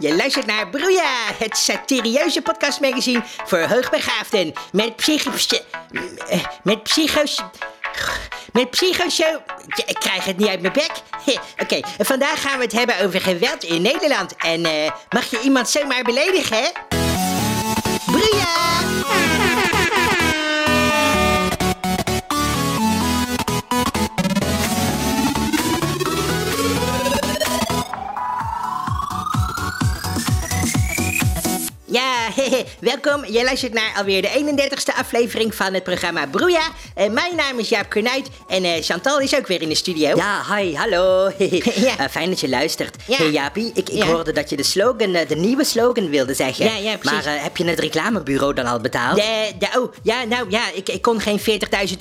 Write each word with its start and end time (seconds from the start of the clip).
Je 0.00 0.16
luistert 0.16 0.46
naar 0.46 0.68
Broeia, 0.68 1.12
het 1.38 1.56
satirieuze 1.56 2.42
podcastmagazine 2.42 3.22
voor 3.44 3.58
hoogbegaafden. 3.60 4.52
Met 4.72 4.96
psychos... 4.96 5.46
eh, 6.28 6.40
Met 6.62 6.82
psychos... 6.82 7.42
Met 8.52 8.70
psychosho... 8.70 9.24
Ja, 9.66 9.84
Ik 9.86 9.96
krijg 9.98 10.24
het 10.24 10.36
niet 10.36 10.48
uit 10.48 10.60
mijn 10.60 10.72
bek. 10.72 10.90
Oké, 11.62 11.80
vandaag 11.98 12.40
gaan 12.40 12.58
we 12.58 12.64
het 12.64 12.72
hebben 12.72 13.00
over 13.04 13.20
geweld 13.20 13.62
in 13.64 13.82
Nederland. 13.82 14.34
En 14.36 14.64
eh, 14.64 14.90
mag 15.08 15.30
je 15.30 15.40
iemand 15.40 15.68
zomaar 15.68 16.02
beledigen, 16.02 16.56
hè? 16.56 16.68
Broeia! 18.06 18.79
welkom. 32.80 33.24
Je 33.32 33.44
luistert 33.44 33.72
naar 33.72 33.92
alweer 33.96 34.22
de 34.22 34.28
31ste 34.28 34.96
aflevering 34.98 35.54
van 35.54 35.74
het 35.74 35.82
programma 35.82 36.26
Broeia. 36.26 36.62
En 36.94 37.12
mijn 37.12 37.36
naam 37.36 37.58
is 37.58 37.68
Jaap 37.68 37.90
Kornuit 37.90 38.28
en 38.48 38.64
eh, 38.64 38.82
Chantal 38.82 39.18
is 39.20 39.36
ook 39.36 39.46
weer 39.46 39.62
in 39.62 39.68
de 39.68 39.74
studio. 39.74 40.16
Ja, 40.16 40.56
hi, 40.56 40.74
hallo. 40.74 41.30
Ja. 41.80 41.98
Eh, 41.98 42.08
fijn 42.10 42.28
dat 42.28 42.40
je 42.40 42.48
luistert. 42.48 42.96
Ja. 43.06 43.16
Hey 43.16 43.30
Jaapie, 43.30 43.70
ik, 43.74 43.88
ik 43.88 43.96
Ja. 43.96 44.06
hoorde 44.06 44.32
dat 44.32 44.50
je 44.50 44.56
de 44.56 44.62
slogan, 44.62 45.14
eh, 45.14 45.28
de 45.28 45.36
nieuwe 45.36 45.64
slogan 45.64 46.08
wilde 46.10 46.34
zeggen. 46.34 46.64
Ja, 46.64 46.76
ja, 46.76 46.96
precies. 46.96 47.24
Maar 47.24 47.34
eh, 47.36 47.42
heb 47.42 47.56
je 47.56 47.64
het 47.64 47.78
reclamebureau 47.78 48.54
dan 48.54 48.66
al 48.66 48.80
betaald? 48.80 49.16
De, 49.16 49.52
de, 49.58 49.80
oh, 49.80 49.92
ja, 50.02 50.24
nou 50.24 50.46
ja, 50.50 50.62
ik, 50.74 50.88
ik 50.88 51.02
kon 51.02 51.20
geen 51.20 51.40
40.000 51.40 51.46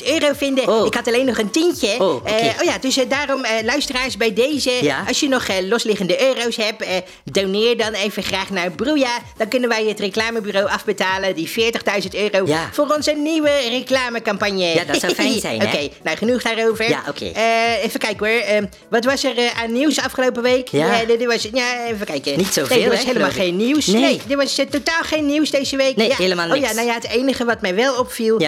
euro 0.05 0.33
vinden. 0.33 0.67
Oh. 0.67 0.85
Ik 0.85 0.93
had 0.93 1.07
alleen 1.07 1.25
nog 1.25 1.37
een 1.37 1.51
tientje. 1.51 1.95
Oh. 1.99 2.21
Eh, 2.29 2.33
oh 2.59 2.63
ja, 2.63 2.77
dus 2.77 2.97
eh, 2.97 3.09
daarom, 3.09 3.43
eh, 3.43 3.63
luisteraars, 3.63 4.17
bij 4.17 4.33
deze, 4.33 4.93
als 5.07 5.19
je 5.19 5.27
nog 5.27 5.43
eh, 5.47 5.55
losliggende 5.67 6.21
euro's 6.27 6.55
hebt, 6.55 6.81
eh, 6.81 6.95
doneer 7.23 7.77
dan 7.77 7.93
even 7.93 8.23
graag 8.23 8.49
naar 8.49 8.71
Broeia. 8.71 9.17
Dan 9.37 9.47
kunnen 9.47 9.69
wij 9.69 9.85
het 9.85 9.99
reclamebureau 10.33 10.69
afbetalen, 10.69 11.35
die 11.35 11.47
40.000 11.49 12.15
euro, 12.15 12.45
Ja. 12.47 12.69
voor 12.71 12.87
onze 12.95 13.11
nieuwe 13.11 13.51
reclamecampagne. 13.69 14.65
Ja, 14.65 14.83
dat 14.83 14.99
zou 14.99 15.13
fijn 15.13 15.39
zijn, 15.47 15.59
hè? 15.61 15.65
Oké, 15.67 15.89
nou 16.03 16.17
genoeg 16.17 16.41
daarover. 16.41 16.89
Ja, 16.89 17.03
oké. 17.07 17.25
Eh, 17.25 17.83
even 17.83 17.99
kijken 17.99 18.27
hoor. 18.27 18.39
Eh, 18.41 18.63
wat 18.89 19.05
was 19.05 19.23
er 19.23 19.37
eh, 19.37 19.61
aan 19.63 19.71
nieuws 19.73 19.99
afgelopen 19.99 20.43
week? 20.43 20.67
Ja. 20.67 21.05
dit 21.05 21.25
was, 21.25 21.47
ja, 21.53 21.85
even 21.87 22.05
kijken. 22.05 22.37
Niet 22.37 22.53
zoveel, 22.53 22.75
Nee, 22.75 22.85
er 22.85 22.89
was 22.91 22.99
hè, 22.99 23.05
helemaal 23.05 23.31
geen 23.31 23.55
nieuws. 23.55 23.85
Nee. 23.85 24.21
er 24.29 24.37
was 24.37 24.57
eh, 24.57 24.65
totaal 24.65 25.01
geen 25.03 25.25
nieuws 25.25 25.49
deze 25.49 25.75
week. 25.77 25.95
Nee, 25.95 26.07
Ja. 26.07 26.15
helemaal 26.15 26.47
Oh 26.47 26.53
niks. 26.53 26.67
ja, 26.67 26.73
nou 26.73 26.87
ja, 26.87 26.93
het 26.93 27.07
enige 27.09 27.45
wat 27.45 27.61
mij 27.61 27.75
wel 27.75 27.97
opviel, 27.99 28.41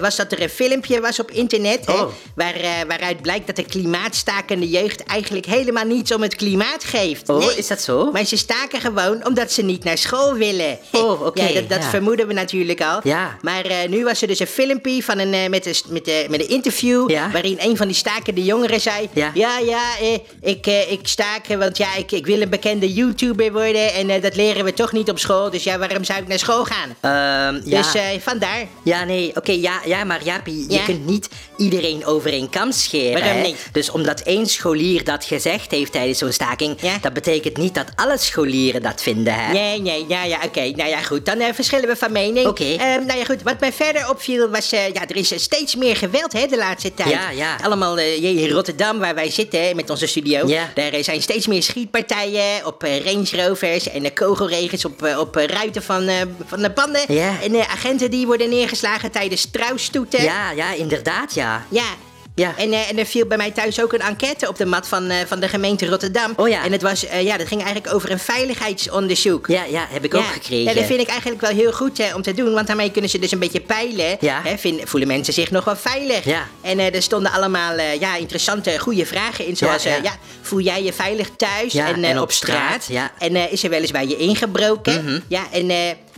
was 0.00 0.16
dat 0.16 0.32
er 0.32 0.42
een 0.42 0.48
filmpje 0.50 1.00
was 1.00 1.20
op 1.20 1.30
internet. 1.30 1.86
Hè, 1.86 1.92
Oh. 1.92 2.12
waar, 2.34 2.54
waaruit 2.88 3.22
blijkt 3.22 3.46
dat 3.46 3.56
de 3.56 3.64
klimaatstakende 3.64 4.68
jeugd 4.68 5.04
eigenlijk 5.04 5.46
helemaal 5.46 5.84
niets 5.84 6.12
om 6.14 6.22
het 6.22 6.34
klimaat 6.36 6.84
geeft. 6.84 7.28
Oh, 7.28 7.38
Nee. 7.38 7.56
is 7.56 7.66
dat 7.66 7.80
zo? 7.80 8.10
Maar 8.12 8.24
ze 8.24 8.36
staken 8.36 8.80
gewoon 8.80 9.26
omdat 9.26 9.52
ze 9.52 9.62
niet 9.62 9.84
naar 9.84 9.98
school 9.98 10.34
willen. 10.34 10.78
Oh, 10.92 11.19
oké, 11.26 11.42
Ja, 11.42 11.52
dat, 11.60 11.68
dat 11.68 11.84
vermoeden 11.84 12.26
we 12.26 12.32
natuurlijk 12.32 12.80
al. 12.82 13.00
Ja. 13.02 13.36
Maar 13.40 13.64
eh, 13.64 13.88
nu 13.88 14.04
was 14.04 14.22
er 14.22 14.28
dus 14.28 14.38
een 14.38 14.46
filmpje 14.46 15.02
van 15.02 15.18
een, 15.18 15.32
eh, 15.32 15.48
met, 15.48 15.66
een, 15.66 15.74
met, 15.88 16.08
een- 16.08 16.26
met 16.30 16.40
een 16.40 16.48
interview... 16.48 17.10
Waarin 17.32 17.56
een 17.60 17.76
van 17.76 17.86
die 17.86 17.96
stakende 17.96 18.44
jongeren 18.44 18.80
zei... 18.80 19.08
Ja. 19.12 19.30
ja, 19.34 19.58
ja, 19.58 19.82
eh, 20.00 20.18
ik, 20.42 20.66
eh, 20.66 20.92
ik 20.92 21.00
staak, 21.02 21.46
want 21.46 21.76
ja, 21.76 21.94
ik, 21.96 22.12
ik 22.12 22.26
wil 22.26 22.40
een 22.40 22.48
bekende 22.50 22.92
YouTuber 22.92 23.52
worden... 23.52 23.92
en 23.94 24.20
dat 24.20 24.36
leren 24.36 24.64
we 24.64 24.72
toch 24.74 24.92
niet 24.92 25.10
op 25.10 25.18
school, 25.18 25.50
dus 25.50 25.62
ja, 25.64 25.78
waarom 25.78 26.04
zou 26.04 26.20
ik 26.20 26.28
naar 26.28 26.38
school 26.38 26.64
gaan? 26.64 26.88
Ehm, 27.00 27.68
ja. 27.68 27.82
Dus 27.82 28.22
vandaar. 28.22 28.66
Ja, 28.84 29.04
nee, 29.04 29.36
oké, 29.36 29.52
ja, 29.52 29.80
ja, 29.84 30.04
maar 30.04 30.24
Jaapie, 30.24 30.64
Ja? 30.68 30.76
je 30.78 30.84
kunt 30.84 31.06
niet 31.06 31.28
iedereen 31.56 32.06
over 32.06 32.32
één 32.32 32.50
kam 32.50 32.72
scheren. 32.72 33.22
Waarom 33.22 33.42
niet? 33.42 33.56
Dus 33.72 33.90
omdat 33.90 34.20
één 34.20 34.46
scholier 34.46 35.04
dat 35.04 35.24
gezegd 35.24 35.70
heeft 35.70 35.92
tijdens 35.92 36.18
zo'n 36.18 36.32
staking, 36.32 36.78
dat 37.00 37.12
betekent 37.12 37.56
niet 37.56 37.74
dat 37.74 37.86
alle 37.94 38.18
scholieren 38.18 38.82
dat 38.82 39.02
vinden, 39.02 39.34
hè? 39.34 39.52
Nee, 39.52 39.80
nee, 39.80 40.04
ja, 40.08 40.24
ja, 40.24 40.38
oké. 40.44 40.60
Nou 40.76 40.88
ja, 40.88 41.00
goed, 41.10 41.26
dan 41.26 41.40
eh, 41.40 41.54
verschillen 41.54 41.88
we 41.88 41.96
van 41.96 42.12
mening. 42.12 42.46
Oké. 42.46 42.64
Ehm, 42.64 43.06
nou 43.06 43.18
ja, 43.18 43.24
goed, 43.24 43.42
wat 43.42 43.60
mij 43.60 43.72
verder 43.72 44.08
opviel 44.08 44.48
was... 44.48 44.72
eh, 44.72 44.92
ja, 44.92 45.08
er 45.08 45.16
is 45.16 45.32
steeds 45.36 45.74
meer 45.76 45.96
geweld, 45.96 46.32
hè, 46.32 46.46
de 46.46 46.56
laatste 46.56 46.94
tijd. 46.94 47.10
Ja, 47.10 47.30
ja. 47.30 47.56
Allemaal 47.62 47.98
eh, 47.98 48.22
in 48.22 48.50
Rotterdam, 48.50 48.98
waar 48.98 49.14
wij 49.14 49.30
zitten, 49.30 49.76
met 49.76 49.90
onze 49.90 50.06
studio. 50.06 50.46
Ja. 50.48 50.70
Daar 50.74 51.04
zijn 51.04 51.22
steeds 51.22 51.46
meer 51.46 51.62
schietpartijen 51.62 52.66
op 52.66 52.82
Range 52.82 53.46
Rovers... 53.46 53.90
en 53.90 54.12
kogelregens 54.12 54.84
op, 54.84 55.16
op 55.18 55.34
ruiten 55.34 55.82
van, 55.82 56.10
van 56.46 56.62
de 56.62 56.70
panden. 56.70 57.14
Ja. 57.14 57.40
En 57.42 57.68
agenten 57.68 58.10
die 58.10 58.26
worden 58.26 58.48
neergeslagen 58.48 59.10
tijdens 59.10 59.50
trouwstoeten. 59.50 60.22
Ja, 60.22 60.50
ja, 60.50 60.72
inderdaad, 60.72 61.34
ja. 61.34 61.66
Ja. 61.68 61.96
Ja. 62.34 62.54
En, 62.56 62.72
eh, 62.72 62.90
en 62.90 62.98
er 62.98 63.06
viel 63.06 63.26
bij 63.26 63.36
mij 63.36 63.50
thuis 63.50 63.82
ook 63.82 63.92
een 63.92 64.00
enquête 64.00 64.48
op 64.48 64.56
de 64.56 64.66
mat 64.66 64.88
van, 64.88 65.08
eh, 65.10 65.16
van 65.26 65.40
de 65.40 65.48
gemeente 65.48 65.86
Rotterdam. 65.86 66.32
Oh 66.36 66.48
ja. 66.48 66.64
En 66.64 66.72
het 66.72 66.82
was, 66.82 67.06
eh, 67.06 67.22
ja, 67.22 67.36
dat 67.36 67.46
ging 67.46 67.62
eigenlijk 67.62 67.94
over 67.94 68.10
een 68.10 68.18
veiligheidsonderzoek. 68.18 69.46
Ja, 69.46 69.64
ja, 69.64 69.86
heb 69.90 70.04
ik 70.04 70.14
ook 70.14 70.24
gekregen. 70.24 70.64
Ja, 70.64 70.74
dat 70.74 70.84
vind 70.84 71.00
ik 71.00 71.08
eigenlijk 71.08 71.40
wel 71.40 71.50
heel 71.50 71.72
goed 71.72 71.98
hè, 71.98 72.14
om 72.14 72.22
te 72.22 72.34
doen. 72.34 72.52
Want 72.52 72.66
daarmee 72.66 72.90
kunnen 72.90 73.10
ze 73.10 73.18
dus 73.18 73.30
een 73.30 73.38
beetje 73.38 73.60
peilen. 73.60 74.16
Ja. 74.20 74.40
Hè, 74.44 74.58
vind- 74.58 74.80
voelen 74.84 75.08
mensen 75.08 75.34
zich 75.34 75.50
nog 75.50 75.64
wel 75.64 75.76
veilig. 75.76 76.24
Ja. 76.24 76.46
En 76.60 76.78
er 76.78 77.02
stonden 77.02 77.32
allemaal 77.32 77.78
ja, 77.80 78.16
interessante, 78.16 78.78
goede 78.78 79.06
vragen 79.06 79.46
in. 79.46 79.56
Zoals, 79.56 79.82
Ja, 79.82 80.16
voel 80.40 80.60
jij 80.60 80.82
je 80.82 80.92
veilig 80.92 81.28
thuis 81.36 81.74
en, 81.74 82.04
en 82.04 82.16
op, 82.16 82.22
op 82.22 82.32
straat, 82.32 82.86
ja. 82.88 83.10
En 83.18 83.36
is 83.50 83.62
er 83.62 83.70
wel 83.70 83.80
eens 83.80 83.90
bij 83.90 84.06
je 84.06 84.16
ingebroken? 84.16 85.24
Ja, 85.28 85.46
en 85.52 85.70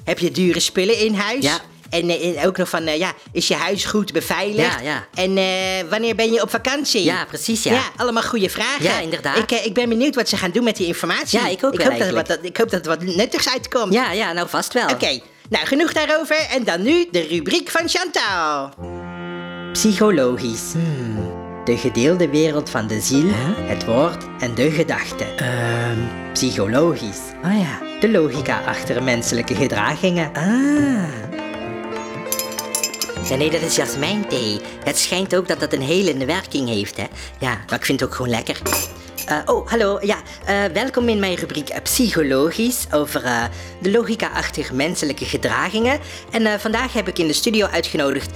heb 0.05 0.19
je 0.19 0.31
dure 0.31 0.61
spullen 0.61 0.99
in 0.99 1.15
huis? 1.15 1.45
Ja. 1.45 1.61
En 1.93 2.09
eh, 2.09 2.47
ook 2.47 2.57
nog 2.57 2.69
van, 2.69 2.87
eh, 2.87 2.99
ja, 2.99 3.13
is 3.33 3.49
je 3.49 3.55
huis 3.55 3.85
goed 3.85 4.13
beveiligd? 4.13 4.81
Ja, 4.81 4.81
ja. 4.81 5.07
En 5.15 5.37
eh, 5.37 5.45
wanneer 5.91 6.15
ben 6.15 6.33
je 6.33 6.43
op 6.43 6.51
vakantie? 6.51 7.05
Ja, 7.05 7.25
precies, 7.25 7.63
ja. 7.63 7.73
Ja, 7.73 7.83
allemaal 7.97 8.23
goede 8.23 8.49
vragen. 8.49 8.85
Ja, 8.85 8.99
inderdaad. 8.99 9.37
Ik, 9.37 9.51
ik 9.51 9.75
ben 9.75 9.89
benieuwd 9.89 10.15
wat 10.15 10.29
ze 10.29 10.37
gaan 10.37 10.51
doen 10.51 10.65
met 10.65 10.77
die 10.77 10.87
informatie. 10.87 11.39
Ja, 11.39 11.49
ik 11.49 11.65
ook 11.65 11.77
wel 11.77 11.91
hoop 11.91 11.99
dat 11.99 12.11
wat, 12.11 12.27
dat, 12.27 12.39
ik 12.43 12.57
hoop 12.57 12.71
dat 12.71 12.83
er 12.83 12.89
wat 12.89 13.03
nuttigs 13.03 13.49
uitkomt. 13.49 13.93
Ja, 13.93 14.13
ja, 14.13 14.33
nou 14.33 14.49
vast 14.49 14.73
wel. 14.73 14.89
Oké, 14.89 15.21
nou 15.49 15.67
genoeg 15.67 15.93
daarover. 15.93 16.47
En 16.51 16.65
dan 16.65 16.83
nu 16.83 17.07
de 17.11 17.21
rubriek 17.21 17.71
van 17.71 17.89
Chantal. 17.89 18.71
Psychologisch. 19.73 20.73
De 21.65 21.77
gedeelde 21.77 22.29
wereld 22.29 22.71
van 22.71 22.87
de 22.87 23.01
ziel, 23.01 23.31
het 23.61 23.85
woord 23.85 24.25
en 24.39 24.55
de 24.55 24.71
gedachte. 24.71 25.25
Ehm. 25.25 25.99
Psychologisch. 26.33 27.21
Oh 27.45 27.59
ja. 27.59 28.01
De 28.01 28.11
logica 28.11 28.61
achter 28.67 29.03
menselijke 29.03 29.55
gedragingen. 29.55 30.31
Ah. 30.33 31.32
Ja, 33.29 33.37
nee, 33.37 33.51
dat 33.51 33.63
is 33.63 33.77
jasmijnthee. 33.77 34.61
Het 34.85 34.99
schijnt 34.99 35.37
ook 35.37 35.49
dat 35.49 35.61
dat 35.61 35.73
een 35.73 35.83
helende 35.83 36.25
werking 36.25 36.69
heeft, 36.69 36.97
hè. 36.97 37.07
Ja, 37.39 37.59
maar 37.69 37.79
ik 37.79 37.85
vind 37.85 38.01
het 38.01 38.09
ook 38.09 38.15
gewoon 38.15 38.31
lekker. 38.31 38.61
Eh, 39.27 39.39
oh, 39.45 39.69
hallo. 39.69 39.99
Ja, 40.01 40.17
eh, 40.47 40.65
welkom 40.73 41.09
in 41.09 41.19
mijn 41.19 41.35
rubriek 41.35 41.69
eh, 41.69 41.83
Psychologisch 41.83 42.87
over 42.91 43.23
de 43.81 43.91
logica 43.91 44.31
achter 44.35 44.75
menselijke 44.75 45.25
gedragingen. 45.25 45.99
En 46.31 46.61
vandaag 46.61 46.93
heb 46.93 47.09
ik 47.09 47.19
in 47.19 47.27
de 47.27 47.33
studio 47.33 47.67
uitgenodigd 47.67 48.31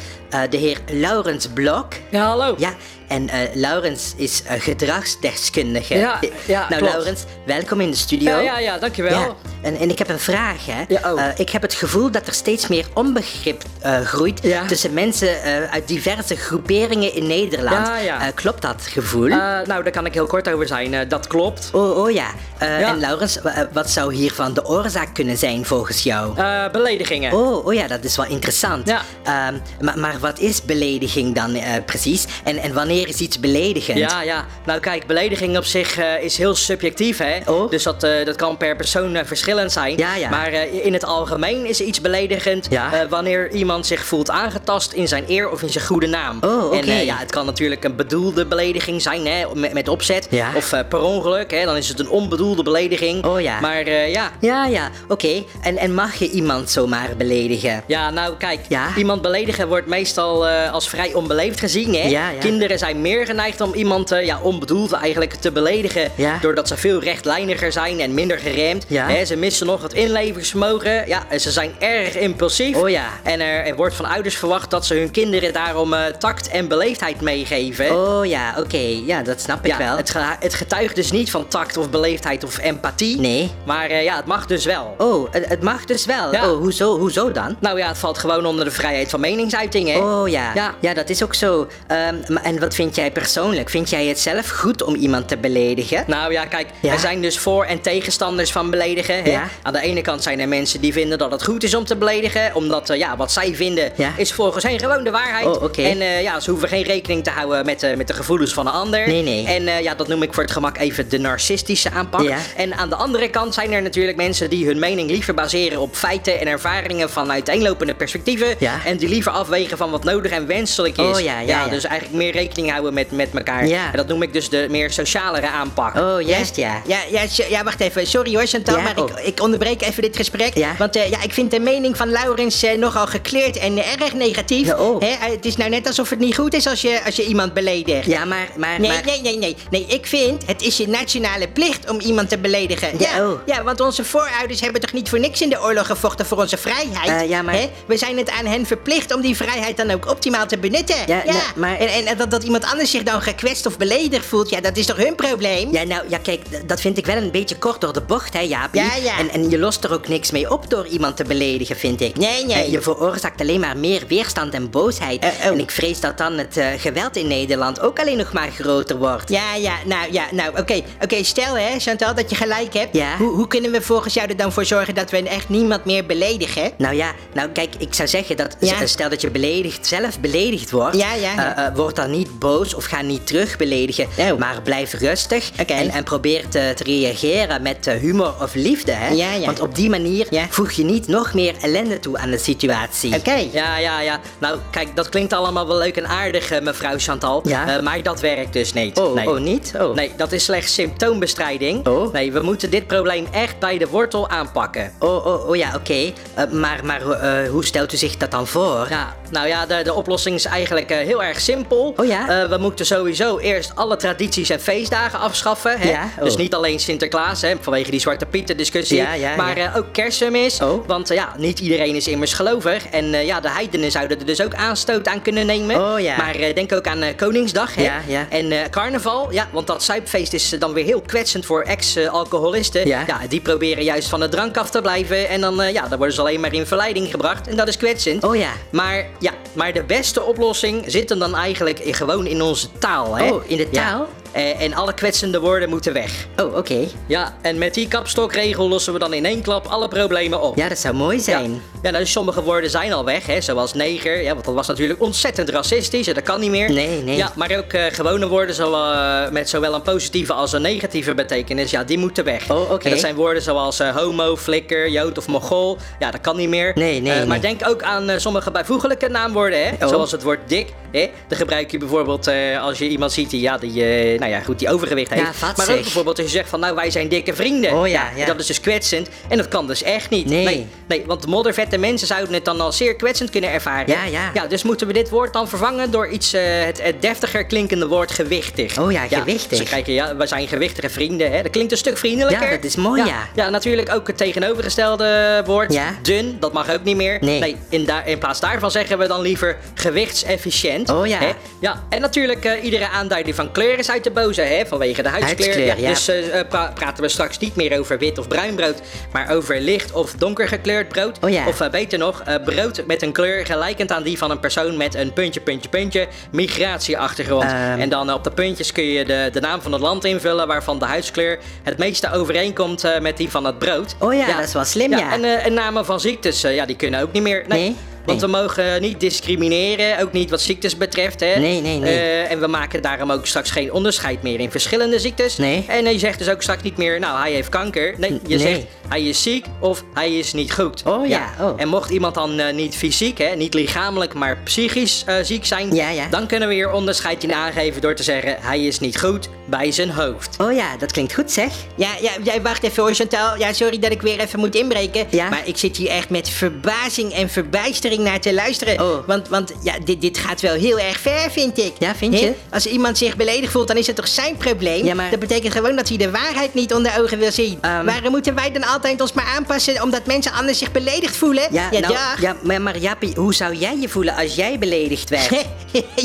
de 0.51 0.57
heer 0.57 0.79
Laurens 0.93 1.49
Blok. 1.49 1.93
Ja, 2.11 2.27
hallo. 2.27 2.55
Ja, 2.59 2.75
en 3.09 3.29
eh, 3.29 3.39
Laurens 3.55 4.15
is 4.17 4.43
eh, 4.43 4.61
gedragsdeskundige. 4.61 5.95
Ja, 5.95 6.19
ja, 6.47 6.67
Nou, 6.69 6.81
klopt. 6.81 6.95
Laurens, 6.95 7.25
welkom 7.47 7.81
in 7.81 7.91
de 7.91 7.97
studio. 7.97 8.31
Ja, 8.31 8.41
ja, 8.41 8.59
ja, 8.59 8.79
dankjewel. 8.79 9.19
Ja, 9.21 9.35
en, 9.63 9.77
en 9.77 9.91
ik 9.91 9.99
heb 9.99 10.09
een 10.09 10.19
vraag, 10.19 10.67
hè. 10.67 10.85
Ja, 10.89 11.13
oh. 11.13 11.21
Eh, 11.23 11.29
ik 11.37 11.51
heb 11.51 11.63
het 11.63 11.75
gevoel 11.75 12.11
dat 12.11 12.27
er 12.27 12.33
steeds 12.35 12.67
meer 12.69 12.87
onbegrip 12.95 13.63
eh, 13.81 14.01
groeit 14.01 14.41
tussen 14.69 14.95
mensen 14.95 15.43
eh, 15.43 15.73
uit 15.73 15.89
diverse 15.89 16.37
groeperingen 16.37 17.15
in 17.15 17.27
Nederland. 17.27 17.87
Eh, 18.19 18.27
klopt 18.35 18.63
dat 18.63 18.83
gevoel? 18.83 19.29
Eh, 19.29 19.39
nou, 19.39 19.83
daar 19.83 19.91
kan 19.93 20.07
ik 20.07 20.15
heel 20.15 20.27
kort 20.27 20.49
over 20.49 20.67
zijn. 20.67 20.95
Eh, 20.95 21.09
dat 21.09 21.27
klopt. 21.27 21.69
oh, 21.73 21.99
oh 21.99 22.11
ja. 22.11 22.27
Eh. 22.59 22.89
En 22.89 23.01
Laurens, 23.01 23.41
wa- 23.43 23.55
eh, 23.55 23.63
wat 23.73 23.91
zou 23.91 24.15
hiervan 24.15 24.55
de 24.55 24.65
oorzaak 24.67 25.15
kunnen 25.15 25.37
zijn 25.37 25.65
volgens 25.65 26.03
jou? 26.03 26.39
Eh, 26.39 26.71
beledigingen. 26.73 27.33
Oh, 27.33 27.67
oh 27.67 27.75
ja, 27.75 27.87
dat 27.87 28.05
is 28.05 28.17
wel 28.17 28.27
interessant. 28.27 28.89
Ja. 28.89 29.01
Ehm, 29.23 29.55
maar, 29.81 29.99
maar 29.99 30.19
wat 30.21 30.39
is 30.39 30.63
belediging 30.63 31.35
dan 31.35 31.55
eh, 31.55 31.73
precies? 31.87 32.25
En, 32.45 32.57
en 32.59 32.73
wanneer 32.75 32.95
is 33.05 33.21
iets 33.21 33.41
beledigend? 33.41 33.99
Ja, 33.99 34.23
ja. 34.23 34.47
Nou 34.67 34.81
kijk, 34.81 35.07
belediging 35.07 35.57
op 35.57 35.65
zich 35.65 35.99
eh, 35.99 36.23
is 36.23 36.39
heel 36.39 36.55
subjectief, 36.55 37.19
hè. 37.19 37.39
Oh. 37.47 37.71
Dus 37.71 37.83
dat, 37.83 38.03
eh, 38.03 38.25
dat 38.25 38.37
kan 38.37 38.57
per 38.57 38.77
persoon 38.77 39.15
eh, 39.15 39.25
verschillend 39.25 39.73
zijn. 39.73 39.97
Ja, 39.97 40.15
ja. 40.15 40.29
Maar 40.29 40.53
in 40.71 40.93
het 40.93 41.05
algemeen 41.05 41.67
is 41.67 41.81
iets 41.81 42.01
beledigend 42.01 42.67
Ja. 42.71 43.07
wanneer 43.09 43.51
iemand 43.51 43.87
zich 43.87 44.05
voelt 44.05 44.31
aangetast 44.31 44.93
in 44.93 45.09
zijn 45.09 45.25
eer 45.29 45.51
of 45.51 45.63
in 45.63 45.69
zijn 45.69 45.85
goede 45.85 46.07
naam. 46.07 46.39
Oh, 46.41 46.65
oké. 46.65 46.77
En 46.77 47.05
ja, 47.05 47.17
het 47.17 47.31
kan 47.31 47.47
natuurlijk 47.47 47.85
een 47.85 47.97
bedoelde 47.97 48.47
belediging 48.47 49.03
zijn, 49.03 49.27
hè, 49.27 49.45
met, 49.55 49.73
met 49.73 49.89
opzet. 49.89 50.27
Ja. 50.31 50.51
Of 50.55 50.69
per 50.89 51.01
ongeluk, 51.01 51.51
hè, 51.51 51.65
dan 51.65 51.77
is 51.77 51.89
het 51.89 51.99
een 52.01 52.09
onbedoelde 52.11 52.63
belediging. 52.63 53.25
Oh, 53.25 53.41
ja. 53.41 53.61
Maar 53.61 53.89
ja, 53.91 54.31
Ja, 54.41 54.67
ja, 54.67 54.91
oké. 55.09 55.45
En, 55.63 55.77
en 55.77 55.95
mag 55.95 56.15
je 56.15 56.31
iemand 56.31 56.71
zomaar 56.71 57.09
beledigen? 57.17 57.83
Ja, 57.87 58.11
nou 58.11 58.35
kijk, 58.37 58.61
Ja? 58.69 58.89
iemand 58.97 59.23
beledigen 59.23 59.69
wordt 59.69 59.87
meestal 59.87 60.47
als 60.49 60.89
vrij 60.89 61.15
onbeleefd 61.15 61.61
gezien. 61.61 61.95
Hè? 61.95 62.09
Ja, 62.09 62.31
ja. 62.31 62.39
Kinderen 62.41 62.79
zijn 62.79 62.86
zijn 62.87 63.01
meer 63.01 63.27
geneigd 63.27 63.61
om 63.61 63.75
iemand 63.75 64.11
eh, 64.11 64.25
ja, 64.25 64.39
onbedoeld 64.43 64.93
eigenlijk 64.93 65.35
te 65.35 65.53
beledigen. 65.53 66.11
Ja. 66.15 66.39
Doordat 66.41 66.69
ze 66.69 66.77
veel 66.77 67.01
rechtlijniger 67.01 67.73
zijn 67.73 68.01
en 68.01 68.15
minder 68.15 68.39
geremd. 68.39 68.85
Ja. 68.89 69.09
Hè, 69.09 69.25
ze 69.25 69.37
missen 69.37 69.67
nog 69.67 69.83
het 69.83 69.93
inlevingsvermogen. 69.93 71.09
Ja, 71.09 71.25
en 71.29 71.41
ze 71.41 71.51
zijn 71.51 71.71
erg 71.79 72.17
impulsief. 72.17 72.77
Oh 72.77 72.89
ja. 72.89 73.09
En 73.23 73.41
er, 73.41 73.67
er 73.67 73.77
wordt 73.77 73.95
van 73.95 74.05
ouders 74.05 74.37
verwacht 74.37 74.71
dat 74.71 74.87
ze 74.87 74.95
hun 74.95 75.11
kinderen 75.11 75.53
daarom 75.53 75.93
eh, 75.93 76.05
tact 76.19 76.49
en 76.49 76.69
beleefdheid 76.69 77.21
meegeven. 77.21 77.91
Oh 77.91 78.27
ja, 78.27 78.55
oké. 78.59 79.01
Ja, 79.07 79.23
dat 79.23 79.41
snap 79.41 79.67
ik 79.67 79.75
wel. 79.75 79.97
Het, 79.97 80.15
het 80.41 80.55
getuigt 80.55 80.95
dus 80.95 81.11
niet 81.11 81.31
van 81.31 81.49
tact 81.49 81.77
of 81.77 81.91
beleefdheid 81.91 82.45
of 82.45 82.59
empathie. 82.59 83.21
Nee. 83.21 83.51
Maar 83.65 83.91
eh, 83.91 84.05
ja, 84.05 84.17
het 84.17 84.27
mag 84.27 84.47
dus 84.47 84.65
wel. 84.65 84.95
Oh, 84.99 85.33
het, 85.33 85.49
het 85.49 85.63
mag 85.63 85.85
dus 85.85 86.05
wel. 86.05 86.31
Oh, 86.31 86.59
hoezo, 86.59 86.99
hoezo 86.99 87.33
dan? 87.33 87.57
Nou 87.61 87.79
ja, 87.79 87.89
het 87.89 87.99
valt 87.99 88.19
gewoon 88.19 88.47
onder 88.47 88.65
de 88.65 88.71
vrijheid 88.71 89.11
van 89.11 89.21
meningsuiting, 89.21 89.89
hè? 89.89 89.99
Oh 89.99 90.29
ja. 90.29 90.51
Ja. 90.55 90.75
ja, 90.81 90.95
dat 90.95 91.09
is 91.09 91.23
ook 91.23 91.35
zo. 91.35 91.69
Ehm, 91.87 92.37
en 92.43 92.61
wat 92.61 92.75
vind 92.77 92.97
jij 92.97 93.11
persoonlijk? 93.11 93.71
Vind 93.71 93.91
jij 93.91 94.07
het 94.07 94.19
zelf 94.19 94.49
goed 94.49 94.83
om 94.83 94.95
iemand 94.95 95.29
te 95.29 95.37
beledigen? 95.37 96.05
Nou 96.07 96.33
ja, 96.33 96.45
kijk, 96.45 96.67
Ja. 96.81 96.93
er 96.93 96.99
zijn 96.99 97.21
dus 97.21 97.39
voor- 97.39 97.65
en 97.65 97.81
tegenstanders 97.81 98.53
van 98.53 98.71
beledigen. 98.71 99.23
Hè? 99.23 99.31
Ja. 99.31 99.49
Aan 99.63 99.73
de 99.73 99.81
ene 99.81 100.01
kant 100.01 100.23
zijn 100.23 100.41
er 100.41 100.49
mensen 100.49 100.81
die 100.81 100.93
vinden 100.93 101.19
dat 101.19 101.31
het 101.31 101.45
goed 101.45 101.63
is 101.63 101.75
om 101.75 101.85
te 101.85 101.97
beledigen. 101.97 102.55
Omdat 102.55 102.91
eh, 102.91 102.99
ja, 102.99 103.17
wat 103.17 103.33
zij 103.33 103.55
vinden 103.55 103.93
Ja. 103.97 104.13
is 104.17 104.33
volgens 104.33 104.65
hen 104.65 104.79
gewoon 104.79 105.05
de 105.05 105.11
waarheid. 105.11 105.47
Oh. 105.47 105.79
En 105.79 106.01
eh, 106.01 106.23
ja, 106.23 106.41
ze 106.41 106.51
hoeven 106.51 106.69
geen 106.69 106.83
rekening 106.83 107.25
te 107.25 107.31
houden 107.31 107.65
met, 107.65 107.83
eh, 107.83 107.97
met 107.97 108.07
de 108.07 108.13
gevoelens 108.15 108.53
van 108.53 108.67
een 108.67 108.73
ander. 108.73 109.07
Nee, 109.09 109.23
nee. 109.23 109.47
En 109.47 109.83
ja, 109.83 109.95
dat 109.95 110.09
noem 110.09 110.23
ik 110.23 110.35
voor 110.35 110.43
het 110.43 110.53
gemak 110.53 110.79
even 110.79 111.09
de 111.09 111.19
narcistische 111.19 111.91
aanpak. 111.91 112.23
Ja. 112.23 112.39
En 112.57 112.75
aan 112.75 112.89
de 112.89 112.97
andere 112.97 113.29
kant 113.29 113.55
zijn 113.55 113.73
er 113.73 113.83
natuurlijk 113.83 114.17
mensen 114.17 114.51
die 114.51 114.67
hun 114.67 114.79
mening 114.79 115.11
liever 115.11 115.35
baseren 115.35 115.81
op 115.81 115.95
feiten 115.97 116.41
en 116.41 116.47
ervaringen 116.47 117.11
van 117.11 117.33
uiteenlopende 117.33 117.95
perspectieven. 117.95 118.55
Ja. 118.59 118.75
En 118.85 118.97
die 118.97 119.09
liever 119.09 119.33
afwegen 119.33 119.77
van 119.77 119.91
wat 119.91 120.05
nodig 120.05 120.31
en 120.33 120.47
wenselijk 120.47 120.97
is. 120.99 121.05
Oh, 121.05 121.21
ja, 121.21 121.41
ja, 121.41 121.47
ja. 121.65 121.69
Dus 121.69 121.85
eigenlijk 121.85 122.23
meer 122.23 122.33
rekening 122.33 122.66
houden 122.71 122.95
met, 122.95 123.11
met 123.11 123.29
elkaar. 123.35 123.67
Ja. 123.67 123.91
En 123.91 123.97
dat 123.97 124.09
noem 124.09 124.23
ik 124.23 124.33
dus 124.33 124.49
de 124.49 124.67
meer 124.71 124.91
socialere 124.91 125.49
aanpak. 125.49 125.97
Oh, 125.97 126.21
juist 126.21 126.57
ja. 126.57 126.83
Ja, 126.87 126.99
ja, 127.11 127.23
ja, 127.49 127.65
wacht 127.65 127.81
even. 127.81 128.07
Sorry 128.07 128.35
hoor, 128.35 128.47
Chantal, 128.47 128.81
maar 128.81 128.99
oh. 128.99 129.11
ik, 129.11 129.27
ik 129.27 129.41
onderbreek 129.41 129.83
even 129.83 130.03
dit 130.03 130.17
gesprek. 130.17 130.55
Ja. 130.55 130.75
Want 130.79 130.97
eh, 130.97 131.11
ja, 131.11 131.23
ik 131.23 131.33
vind 131.33 131.51
de 131.51 131.61
mening 131.61 131.97
van 131.97 132.11
Laurens 132.11 132.63
eh, 132.63 132.79
nogal 132.79 133.07
gekleurd 133.07 133.57
en 133.57 133.79
erg 134.01 134.13
negatief. 134.15 134.75
Oh. 134.75 135.01
Hè, 135.01 135.07
eh, 135.07 135.31
het 135.31 135.45
is 135.45 135.57
nou 135.57 135.71
net 135.71 135.87
alsof 135.87 136.11
het 136.11 136.19
niet 136.19 136.35
goed 136.35 136.55
is 136.55 136.67
als 136.67 136.81
je, 136.81 137.01
als 137.05 137.17
je 137.17 137.27
iemand 137.27 137.55
beledigt. 137.55 138.07
Ja, 138.07 138.25
maar... 138.25 138.49
maar, 138.57 138.81
Nee, 138.81 138.91
maar... 138.91 139.03
nee, 139.05 139.21
nee, 139.21 139.39
nee. 139.39 139.57
Nee, 139.71 139.87
ik 139.89 140.07
vind 140.07 140.47
het 140.47 140.63
is 140.63 140.77
je 140.77 140.89
nationale 140.89 141.49
plicht 141.49 141.91
om 141.91 142.01
iemand 142.01 142.29
te 142.29 142.39
beledigen. 142.39 142.89
Ja, 142.99 143.29
oh. 143.29 143.41
ja, 143.47 143.63
want 143.63 143.81
onze 143.81 144.05
voorouders 144.05 144.61
hebben 144.61 144.81
toch 144.81 144.93
niet 144.93 145.09
voor 145.09 145.21
niks 145.21 145.41
in 145.41 145.49
de 145.49 145.63
oorlog 145.63 145.87
gevochten 145.87 146.27
voor 146.27 146.39
onze 146.39 146.57
vrijheid? 146.57 147.29
Ja, 147.29 147.43
maar- 147.43 147.55
Hè? 147.55 147.71
We 147.87 147.97
zijn 147.97 148.17
het 148.17 148.31
aan 148.31 148.47
hen 148.47 148.67
verplicht 148.67 149.15
om 149.15 149.21
die 149.21 149.37
vrijheid 149.37 149.77
dan 149.77 149.91
ook 149.91 150.11
optimaal 150.11 150.47
te 150.47 150.59
benutten. 150.59 150.97
Ja, 151.07 151.23
nou, 151.25 151.39
maar- 151.57 151.79
en, 151.79 152.07
en 152.07 152.17
dat, 152.17 152.31
dat 152.31 152.43
iemand 152.43 152.56
anders 152.65 152.91
zich 152.91 153.03
dan 153.03 153.23
gekwetst 153.23 153.67
of 153.67 153.77
beledigd 153.77 154.27
voelt, 154.27 154.51
ja, 154.51 154.61
dat 154.61 154.77
is 154.77 154.87
toch 154.87 154.97
hun 154.97 155.15
probleem? 155.15 155.73
Ja, 155.73 155.83
nou, 155.83 156.03
ja, 156.09 156.19
kijk, 156.19 156.69
dat 156.69 156.81
vind 156.81 156.99
ik 156.99 157.07
wel 157.07 157.17
een 157.17 157.31
beetje 157.31 157.57
kort 157.59 157.81
door 157.81 157.93
de 157.93 158.01
bocht, 158.01 158.33
hè, 158.33 158.41
Jaapie? 158.41 158.81
Ja, 158.81 158.95
ja. 158.97 159.19
En, 159.19 159.31
en 159.31 159.51
je 159.51 159.59
lost 159.59 159.85
er 159.85 159.93
ook 159.93 160.09
niks 160.09 160.31
mee 160.31 160.51
op 160.51 160.71
door 160.71 160.87
iemand 160.87 161.17
te 161.17 161.25
beledigen, 161.25 161.77
vind 161.77 162.01
ik. 162.01 162.17
Nee, 162.17 162.45
nee. 162.47 162.57
Eh, 162.65 162.71
je 162.71 162.81
veroorzaakt 162.81 163.41
alleen 163.41 163.61
maar 163.61 163.77
meer 163.77 164.03
weerstand 164.09 164.55
en 164.55 164.71
boosheid. 164.71 165.23
Eh, 165.23 165.29
oh. 165.29 165.45
En 165.45 165.59
ik 165.59 165.71
vrees 165.71 166.01
dat 166.01 166.19
dan 166.19 166.33
het 166.33 166.57
eh, 166.57 166.67
geweld 166.79 167.17
in 167.17 167.27
Nederland 167.27 167.81
ook 167.81 168.01
alleen 168.01 168.17
nog 168.17 168.33
maar 168.33 168.51
groter 168.51 168.97
wordt. 168.97 169.29
Ja, 169.31 169.55
ja, 169.55 169.75
nou, 169.85 170.13
ja, 170.13 170.25
nou, 170.31 170.59
oké. 170.59 170.83
Oké, 171.03 171.23
stel 171.25 171.57
hè, 171.59 171.79
Chantal, 171.79 172.15
dat 172.15 172.31
je 172.31 172.37
gelijk 172.37 172.75
hebt. 172.75 172.97
Ja. 172.97 173.17
Hoe, 173.17 173.35
hoe 173.35 173.47
kunnen 173.47 173.71
we 173.71 173.83
volgens 173.83 174.15
jou 174.15 174.29
er 174.29 174.37
dan 174.37 174.53
voor 174.53 174.65
zorgen 174.65 174.95
dat 174.95 175.11
we 175.11 175.23
echt 175.23 175.49
niemand 175.49 175.85
meer 175.85 176.07
beledigen? 176.07 176.73
Nou 176.79 176.95
ja, 176.95 177.13
nou 177.35 177.49
kijk, 177.49 177.75
ik 177.79 177.95
zou 177.95 178.09
zeggen 178.09 178.37
dat 178.37 178.57
Ja. 178.61 178.87
stel 178.87 179.09
dat 179.09 179.21
je 179.21 179.31
beledigd, 179.31 179.87
zelf 179.87 180.21
beledigd 180.21 180.71
wordt, 180.71 180.97
Ja, 180.97 181.15
ja, 181.15 181.33
ja. 181.33 181.57
eh, 181.57 181.67
eh, 181.67 181.75
word 181.75 181.97
dan 181.97 182.11
niet 182.11 182.39
boos 182.39 182.46
of 182.55 182.85
ga 182.85 183.03
niet 183.03 183.27
terug 183.27 183.57
beledigen, 183.57 184.07
maar 184.39 184.63
blijf 184.63 184.93
rustig 184.93 185.51
en, 185.67 185.91
en 185.91 186.05
probeer 186.05 186.49
te, 186.49 186.73
te 186.77 186.85
reageren 186.85 187.63
met 187.63 187.87
eh, 187.87 187.95
humor 187.99 188.35
of 188.43 188.55
liefde, 188.55 188.93
hè? 188.93 189.09
Ja, 189.09 189.33
ja. 189.33 189.47
Want 189.47 189.61
op 189.61 189.75
die 189.75 189.91
manier 189.91 190.27
Ja. 190.31 190.47
voeg 190.51 190.71
je 190.71 190.85
niet 190.85 191.07
nog 191.09 191.35
meer 191.35 191.55
ellende 191.61 191.99
toe 192.01 192.19
aan 192.19 192.31
de 192.31 192.39
situatie. 192.39 193.15
Oké. 193.17 193.45
Ja, 193.53 193.79
ja, 193.79 194.01
ja. 194.01 194.21
Nou, 194.39 194.59
kijk, 194.71 194.97
dat 194.97 195.09
klinkt 195.09 195.33
allemaal 195.33 195.67
wel 195.67 195.79
leuk 195.79 195.97
en 195.97 196.07
aardig, 196.09 196.51
eh, 196.51 196.61
mevrouw 196.61 196.95
Chantal. 196.99 197.43
Eh, 197.43 197.81
maar 197.81 198.03
dat 198.03 198.21
werkt 198.21 198.53
dus 198.53 198.73
niet. 198.73 198.99
Oh, 198.99 199.15
nee. 199.15 199.29
oh, 199.31 199.39
niet? 199.39 199.73
Oh. 199.81 199.95
Nee, 199.95 200.11
dat 200.17 200.33
is 200.33 200.45
slechts 200.45 200.75
symptoombestrijding. 200.75 201.87
Oh. 201.87 202.13
Nee, 202.13 202.33
we 202.33 202.41
moeten 202.41 202.71
dit 202.71 202.87
probleem 202.87 203.27
echt 203.33 203.59
bij 203.59 203.79
de 203.79 203.87
wortel 203.89 204.29
aanpakken. 204.29 204.93
Oh, 204.99 205.27
oh, 205.27 205.49
oh 205.49 205.57
ja, 205.57 205.71
oké. 205.75 206.13
Maar 206.51 206.81
maar 206.85 207.03
hoe 207.49 207.65
stelt 207.65 207.93
u 207.93 207.97
zich 207.97 208.17
dat 208.17 208.31
dan 208.31 208.47
voor? 208.47 208.87
Ja, 208.91 209.17
nou 209.31 209.47
ja, 209.49 209.67
de, 209.67 209.81
de 209.85 209.95
oplossing 209.95 210.35
is 210.37 210.45
eigenlijk 210.45 210.89
heel 210.91 211.23
erg 211.23 211.41
simpel. 211.41 211.95
Oh 211.97 212.07
ja? 212.07 212.26
Eh, 212.29 212.45
we 212.49 212.57
moeten 212.59 212.87
sowieso 212.87 213.39
eerst 213.39 213.73
alle 213.75 213.97
tradities 213.97 214.51
en 214.51 214.61
feestdagen 214.61 215.19
afschaffen. 215.19 215.79
Hè? 215.79 215.89
Ja, 215.91 216.11
oh. 216.19 216.25
Dus 216.25 216.37
niet 216.37 216.55
alleen 216.55 216.81
Sinterklaas, 216.81 217.41
hè, 217.43 217.55
vanwege 217.61 217.91
die 217.91 218.01
Zwarte 218.01 218.27
Pieten 218.27 218.57
discussie. 218.57 218.97
Ja, 218.97 219.13
ja, 219.13 219.37
maar 219.37 219.57
eh, 219.57 219.77
ook 219.77 219.87
kerstmis. 219.93 220.61
Oh. 220.61 220.87
Want 220.87 221.09
ja, 221.09 221.33
niet 221.37 221.61
iedereen 221.61 221.95
is 221.95 222.09
immers 222.09 222.33
gelovig. 222.33 222.87
En 222.87 223.15
eh, 223.15 223.27
ja, 223.27 223.41
de 223.41 223.51
heidenen 223.51 223.91
zouden 223.91 224.19
er 224.19 224.27
dus 224.27 224.41
ook 224.43 224.55
aanstoot 224.55 225.09
aan 225.09 225.23
kunnen 225.23 225.47
nemen. 225.47 225.77
Oh, 225.77 226.01
ja. 226.01 226.17
Maar 226.17 226.37
denk 226.55 226.73
ook 226.73 226.87
aan 226.87 227.03
Koningsdag. 227.17 227.75
Hè? 227.75 227.83
Ja, 227.83 228.01
ja. 228.07 228.27
En 228.31 228.71
carnaval. 228.71 229.33
Ja, 229.33 229.49
want 229.53 229.67
dat 229.67 229.83
zuipfeest 229.83 230.33
is 230.33 230.49
dan 230.59 230.73
weer 230.73 230.85
heel 230.85 231.01
kwetsend 231.01 231.47
voor 231.47 231.63
ex-alcoholisten. 231.63 232.87
Ja. 232.87 233.05
die 233.29 233.41
proberen 233.41 233.85
juist 233.85 234.09
van 234.09 234.21
de 234.21 234.29
drank 234.29 234.57
af 234.57 234.71
te 234.71 234.81
blijven. 234.81 235.29
En 235.29 235.41
dan, 235.41 235.73
ja, 235.73 235.89
dan 235.89 235.97
worden 235.99 236.15
ze 236.15 236.21
alleen 236.21 236.41
maar 236.41 236.53
in 236.53 236.67
verleiding 236.67 237.11
gebracht. 237.11 237.49
En 237.49 237.57
dat 237.57 237.69
is 237.69 237.77
kwetsend. 237.77 238.25
Oh 238.25 238.37
ja. 238.37 238.51
Maar 238.71 239.07
ja, 239.19 239.33
maar 239.53 239.73
de 239.73 239.83
beste 239.83 240.23
oplossing 240.23 240.85
zit 240.87 241.09
hem 241.09 241.19
dan 241.19 241.35
eigenlijk 241.35 241.79
in- 241.79 241.95
gewoon 241.95 242.16
in 242.25 242.43
onze 242.43 242.69
taal. 242.79 243.17
Hè? 243.17 243.33
Oh, 243.33 243.43
in 243.47 243.57
de 243.57 243.71
taal? 243.71 244.09
Eh, 244.37 244.61
en 244.61 244.75
alle 244.75 244.95
kwetsende 244.95 245.41
woorden 245.41 245.69
moeten 245.69 245.93
weg. 245.93 246.27
Oh, 246.41 246.57
oké. 246.57 246.79
Ja, 247.07 247.37
en 247.43 247.59
met 247.59 247.75
die 247.75 247.89
kapstokregel 247.89 248.69
lossen 248.69 248.93
we 248.93 248.99
dan 248.99 249.13
in 249.13 249.25
één 249.25 249.43
klap 249.43 249.67
alle 249.67 249.89
problemen 249.89 250.41
op. 250.43 250.57
Ja, 250.57 250.69
dat 250.69 250.79
zou 250.79 250.95
mooi 250.95 251.17
Ja, 251.17 251.23
zijn. 251.23 251.63
ja 251.83 251.91
nou, 251.91 252.07
sommige 252.07 252.43
woorden 252.43 252.71
zijn 252.71 252.93
al 252.93 253.05
weg, 253.05 253.27
hè, 253.27 253.41
zoals 253.41 253.75
neger. 253.75 254.23
Ja, 254.23 254.33
want 254.33 254.45
dat 254.45 254.55
was 254.55 254.67
natuurlijk 254.67 255.03
ontzettend 255.03 255.49
racistisch 255.49 256.07
en 256.07 256.15
dat 256.15 256.23
kan 256.23 256.41
niet 256.41 256.51
meer. 256.51 256.73
Nee, 256.73 257.03
nee. 257.03 257.17
Ja, 257.17 257.33
maar 257.35 257.57
ook 257.57 257.73
eh, 257.73 257.85
gewone 257.93 258.29
woorden 258.29 258.55
zo, 258.55 258.73
eh, 258.73 259.31
met 259.31 259.49
zowel 259.49 259.75
een 259.75 259.83
positieve 259.83 260.33
als 260.33 260.53
een 260.53 260.63
negatieve 260.63 261.15
betekenis, 261.15 261.71
ja, 261.71 261.85
die 261.85 261.99
moeten 261.99 262.25
weg. 262.25 262.51
Oh, 262.51 262.71
oké. 262.71 262.85
En 262.85 262.91
dat 262.91 263.01
zijn 263.01 263.15
woorden 263.15 263.43
zoals 263.43 263.79
homo, 263.79 264.37
flikker, 264.37 264.91
jood 264.91 265.19
of 265.19 265.27
mogol. 265.27 265.79
Ja, 265.99 266.11
dat 266.11 266.21
kan 266.21 266.37
niet 266.37 266.49
meer. 266.49 266.73
Nee, 266.75 267.01
nee, 267.01 267.25
maar 267.25 267.41
denk 267.41 267.69
ook 267.69 267.83
aan 267.83 268.21
sommige 268.21 268.51
bijvoeglijke 268.51 269.09
naamwoorden, 269.09 269.67
hè. 269.67 269.85
Oh. 269.85 269.89
Zoals 269.89 270.13
het 270.13 270.23
woord 270.23 270.49
dik, 270.49 270.73
hè. 270.93 271.11
Dat 271.29 271.39
gebruik 271.39 271.71
je 271.71 271.79
bijvoorbeeld 271.79 272.31
als 272.61 272.79
je 272.79 272.89
iemand 272.89 273.13
ziet 273.13 273.31
die, 273.31 273.41
ja, 273.41 273.59
die, 273.59 273.85
nou 274.29 274.39
ja, 274.41 274.47
goed, 274.47 274.59
die 274.59 274.71
overgewicht 274.71 275.11
heeft. 275.11 275.41
Ja, 275.41 275.53
maar 275.57 275.71
ook 275.71 275.83
bijvoorbeeld 275.83 276.19
als 276.19 276.27
je 276.27 276.33
zegt 276.33 276.49
van, 276.49 276.61
nou, 276.61 276.75
wij 276.75 276.91
zijn 276.91 277.09
dikke 277.09 277.35
vrienden. 277.35 277.73
Oh, 277.73 277.89
ja, 277.89 278.11
ja. 278.17 278.27
Dat 278.27 278.41
is 278.41 278.47
dus 278.47 278.61
kwetsend. 278.61 279.09
En 279.29 279.37
dat 279.37 279.49
kan 279.49 279.67
dus 279.67 279.83
echt 279.83 280.11
niet. 280.11 280.27
Nee. 280.27 280.45
nee. 280.45 280.67
Nee, 280.87 281.03
want 281.07 281.27
moddervette 281.27 281.79
mensen 281.79 282.07
zouden 282.07 282.35
het 282.35 282.45
dan 282.45 282.61
al 282.61 282.73
zeer 282.73 282.97
kwetsend 282.97 283.31
kunnen 283.31 283.51
ervaren. 283.51 283.87
Ja, 283.87 284.05
ja. 284.05 284.31
Ja, 284.35 284.47
dus 284.47 284.63
moeten 284.63 284.87
we 284.87 284.93
dit 284.93 285.11
woord 285.11 285.33
dan 285.33 285.49
vervangen 285.49 285.91
door 285.91 286.09
iets, 286.09 286.33
eh, 286.33 286.43
het, 286.65 286.83
het 286.83 287.03
deftiger 287.03 287.45
klinkende 287.45 287.87
woord 287.87 288.11
gewichtig. 288.11 288.79
Oh 288.79 288.93
ja, 288.93 289.07
gewichtig. 289.09 289.49
Dus 289.49 289.59
dan 289.59 289.67
kijk 289.67 289.87
je, 289.87 289.93
ja, 289.93 290.17
we 290.17 290.27
zijn 290.27 290.49
gewichtige 290.49 290.91
vrienden, 290.91 291.33
hè. 291.33 291.43
Dat 291.43 291.51
klinkt 291.51 291.73
een 291.73 291.79
stuk 291.79 291.99
vriendelijker. 291.99 292.45
Ja, 292.45 292.51
dat 292.51 292.65
is 292.65 292.77
mooi, 292.77 293.05
ja. 293.05 293.29
Ja, 293.35 293.49
natuurlijk 293.49 293.95
ook 293.95 294.07
het 294.07 294.17
tegenovergestelde 294.17 295.43
woord, 295.47 295.73
Ja. 295.73 295.95
dun, 296.03 296.37
dat 296.41 296.53
mag 296.53 296.73
ook 296.73 296.85
niet 296.85 296.97
meer. 296.97 297.19
Nee. 297.21 297.57
in, 297.69 297.85
daar, 297.85 298.09
in 298.09 298.19
plaats 298.19 298.41
daarvan 298.41 298.71
zeggen 298.71 298.99
we 298.99 299.07
dan 299.07 299.21
liever 299.21 299.57
gewichtsefficiënt. 299.75 300.91
Oh 300.91 301.07
ja. 301.07 301.19
Hè? 301.19 301.33
Ja, 301.61 301.85
en 301.89 302.01
natuurlijk 302.01 302.45
eh, 302.45 302.65
iedere 302.65 302.89
aanduiding 302.89 303.37
van 303.37 303.53
kleur 303.53 303.79
is 303.79 303.91
uit 303.91 304.05
de 304.05 304.11
hè, 304.25 304.67
vanwege 304.67 305.03
de 305.03 305.09
huidskleur. 305.09 305.53
Huidskleur, 305.53 305.81
ja. 305.81 305.89
Dus 305.89 306.09
eh, 306.09 306.41
eh, 306.41 306.49
pra- 306.49 306.73
praten 306.75 307.03
we 307.03 307.09
straks 307.09 307.39
niet 307.39 307.57
meer 307.57 307.79
over 307.79 307.99
wit 307.99 308.19
of 308.19 308.29
bruin 308.29 308.55
brood, 308.55 308.81
maar 309.13 309.31
over 309.31 309.61
licht 309.61 309.93
of 309.93 310.13
donker 310.13 310.49
gekleurd 310.49 310.89
brood. 310.89 311.19
Oh 311.21 311.31
ja. 311.31 311.47
Of 311.47 311.61
eh, 311.61 311.71
beter 311.71 311.99
nog, 311.99 312.23
brood 312.45 312.83
met 312.87 313.03
een 313.03 313.13
kleur 313.13 313.47
gelijkend 313.47 313.93
aan 313.93 314.03
die 314.03 314.19
van 314.19 314.31
een 314.31 314.41
persoon 314.41 314.77
met 314.77 314.95
een 314.95 315.13
puntje, 315.13 315.41
puntje, 315.41 315.69
puntje 315.69 316.09
migratieachtergrond. 316.31 317.43
Ehm. 317.45 317.81
En 317.81 317.89
dan 317.89 318.13
op 318.13 318.25
de 318.25 318.31
puntjes 318.31 318.73
kun 318.73 318.85
je 318.85 319.05
de, 319.05 319.29
de 319.33 319.41
naam 319.41 319.61
van 319.63 319.73
het 319.73 319.81
land 319.81 320.05
invullen 320.05 320.47
waarvan 320.47 320.79
de 320.79 320.85
huidskleur 320.85 321.39
het 321.63 321.79
meeste 321.79 322.13
overeenkomt 322.13 322.85
met 323.01 323.17
die 323.17 323.31
van 323.31 323.45
het 323.45 323.59
brood. 323.59 323.97
Oh 323.99 324.15
ja, 324.15 324.27
dat 324.37 324.47
is 324.47 324.53
wel 324.53 324.65
slim, 324.65 324.91
ja. 324.91 325.13
En, 325.13 325.25
en 325.25 325.55
namen 325.55 325.85
van 325.85 326.01
ziektes, 326.01 326.41
ja, 326.41 326.67
die 326.67 326.77
kunnen 326.77 327.01
ook 327.03 327.13
niet 327.13 327.23
meer. 327.23 327.45
Nee. 327.49 327.59
Nee, 327.59 327.77
Want 328.07 328.21
we 328.21 328.27
mogen 328.27 328.81
niet 328.81 329.01
discrimineren, 329.01 329.99
ook 330.03 330.13
niet 330.13 330.31
wat 330.31 330.41
ziektes 330.41 330.77
betreft. 330.77 331.21
Hè. 331.21 331.35
Nee, 331.39 331.61
nee, 331.61 331.79
nee. 331.79 331.99
Eh, 331.99 332.31
en 332.31 332.41
we 332.41 332.47
maken 332.47 332.83
daarom 332.83 333.11
ook 333.13 333.27
straks 333.27 333.51
geen 333.51 333.73
onderscheid 333.73 334.23
meer 334.23 334.41
in 334.41 334.51
verschillende 334.51 334.99
ziektes. 334.99 335.37
Nee. 335.37 335.65
En 335.69 335.85
je 335.93 335.99
zegt 335.99 336.19
dus 336.19 336.29
ook 336.29 336.43
straks 336.43 336.63
niet 336.63 336.77
meer, 336.77 337.01
nou, 337.01 337.19
hij 337.19 337.33
heeft 337.33 337.49
kanker. 337.49 337.95
Nee, 337.99 338.13
je 338.13 338.19
Nee. 338.29 338.39
zegt, 338.39 338.63
hij 338.89 339.03
is 339.03 339.23
ziek 339.23 339.47
of 339.61 339.85
hij 339.95 340.19
is 340.19 340.33
niet 340.33 340.53
goed. 340.53 340.83
Oh 340.87 341.07
ja, 341.07 341.31
oh. 341.41 341.61
En 341.61 341.69
mocht 341.69 341.91
iemand 341.91 342.15
dan 342.15 342.39
eh, 342.39 342.55
niet 342.55 342.77
fysiek, 342.77 343.19
hè, 343.19 343.35
niet 343.35 343.55
lichamelijk, 343.55 344.15
maar 344.15 344.39
psychisch 344.45 345.03
eh, 345.07 345.15
ziek 345.23 345.45
zijn... 345.47 345.75
Ja, 345.75 345.91
ja. 345.91 346.07
dan 346.11 346.27
kunnen 346.27 346.49
we 346.49 346.55
hier 346.55 346.71
onderscheid 346.73 347.23
in 347.23 347.33
aangeven 347.35 347.81
door 347.81 347.95
te 347.95 348.03
zeggen, 348.03 348.37
hij 348.41 348.65
is 348.65 348.81
niet 348.81 349.01
goed 349.01 349.29
bij 349.47 349.73
zijn 349.73 349.91
hoofd. 349.91 350.37
Oh 350.41 350.53
ja, 350.53 350.77
dat 350.77 350.93
klinkt 350.93 351.15
goed 351.15 351.31
zeg. 351.33 351.53
Ja, 351.77 351.89
ja, 352.01 352.11
ja, 352.23 352.41
wacht 352.41 352.63
even 352.63 352.83
hoor, 352.83 352.95
Chantal. 352.95 353.39
Ja, 353.39 353.53
sorry 353.53 353.79
dat 353.79 353.91
ik 353.91 354.03
weer 354.03 354.21
even 354.21 354.39
moet 354.39 354.55
inbreken. 354.55 355.07
Ja? 355.11 355.29
Maar 355.29 355.43
ik 355.45 355.57
zit 355.57 355.77
hier 355.77 355.89
echt 355.89 356.11
met 356.11 356.29
verbazing 356.29 357.13
en 357.13 357.29
verbijstering 357.31 358.03
naar 358.03 358.21
te 358.21 358.35
luisteren. 358.35 358.81
Oh. 358.81 359.07
Want, 359.07 359.29
want 359.29 359.53
ja, 359.63 359.75
dit, 359.85 360.01
dit 360.01 360.19
gaat 360.19 360.41
wel 360.41 360.55
heel 360.55 360.79
erg 360.79 360.99
ver, 361.01 361.31
vind 361.31 361.59
ik. 361.59 361.73
Ja, 361.79 361.95
vind 361.95 362.19
je? 362.21 362.33
Als 362.51 362.67
iemand 362.67 362.99
zich 362.99 363.17
beledigd 363.17 363.53
voelt, 363.53 363.69
dan 363.69 363.77
is 363.77 363.87
het 363.87 363.97
toch 363.97 364.09
zijn 364.09 364.37
probleem? 364.37 364.85
Ja, 364.85 364.95
maar- 364.95 365.11
Dat 365.11 365.19
betekent 365.21 365.53
gewoon 365.53 365.77
dat 365.77 365.89
hij 365.89 365.97
de 365.97 366.11
waarheid 366.11 366.55
niet 366.55 366.75
onder 366.75 366.93
ogen 367.01 367.19
wil 367.19 367.33
zien. 367.33 367.59
Ehm. 367.61 367.85
Waarom 367.85 368.11
moeten 368.11 368.35
wij 368.35 368.53
dan 368.53 368.65
altijd 368.65 369.01
ons 369.01 369.13
maar 369.13 369.25
aanpassen 369.37 369.83
omdat 369.83 370.07
mensen 370.07 370.33
anders 370.33 370.59
zich 370.59 370.73
beledigd 370.73 371.17
voelen? 371.17 371.49
Ja, 371.51 371.71
nou, 371.71 371.87
dag. 371.87 372.21
ja 372.21 372.37
maar, 372.43 372.63
maar 372.63 372.79
Jaapie, 372.79 373.13
hoe 373.17 373.35
zou 373.35 373.55
jij 373.55 373.77
je 373.81 373.89
voelen 373.89 374.15
als 374.17 374.35
jij 374.35 374.59
beledigd 374.59 375.09
werd? 375.11 375.31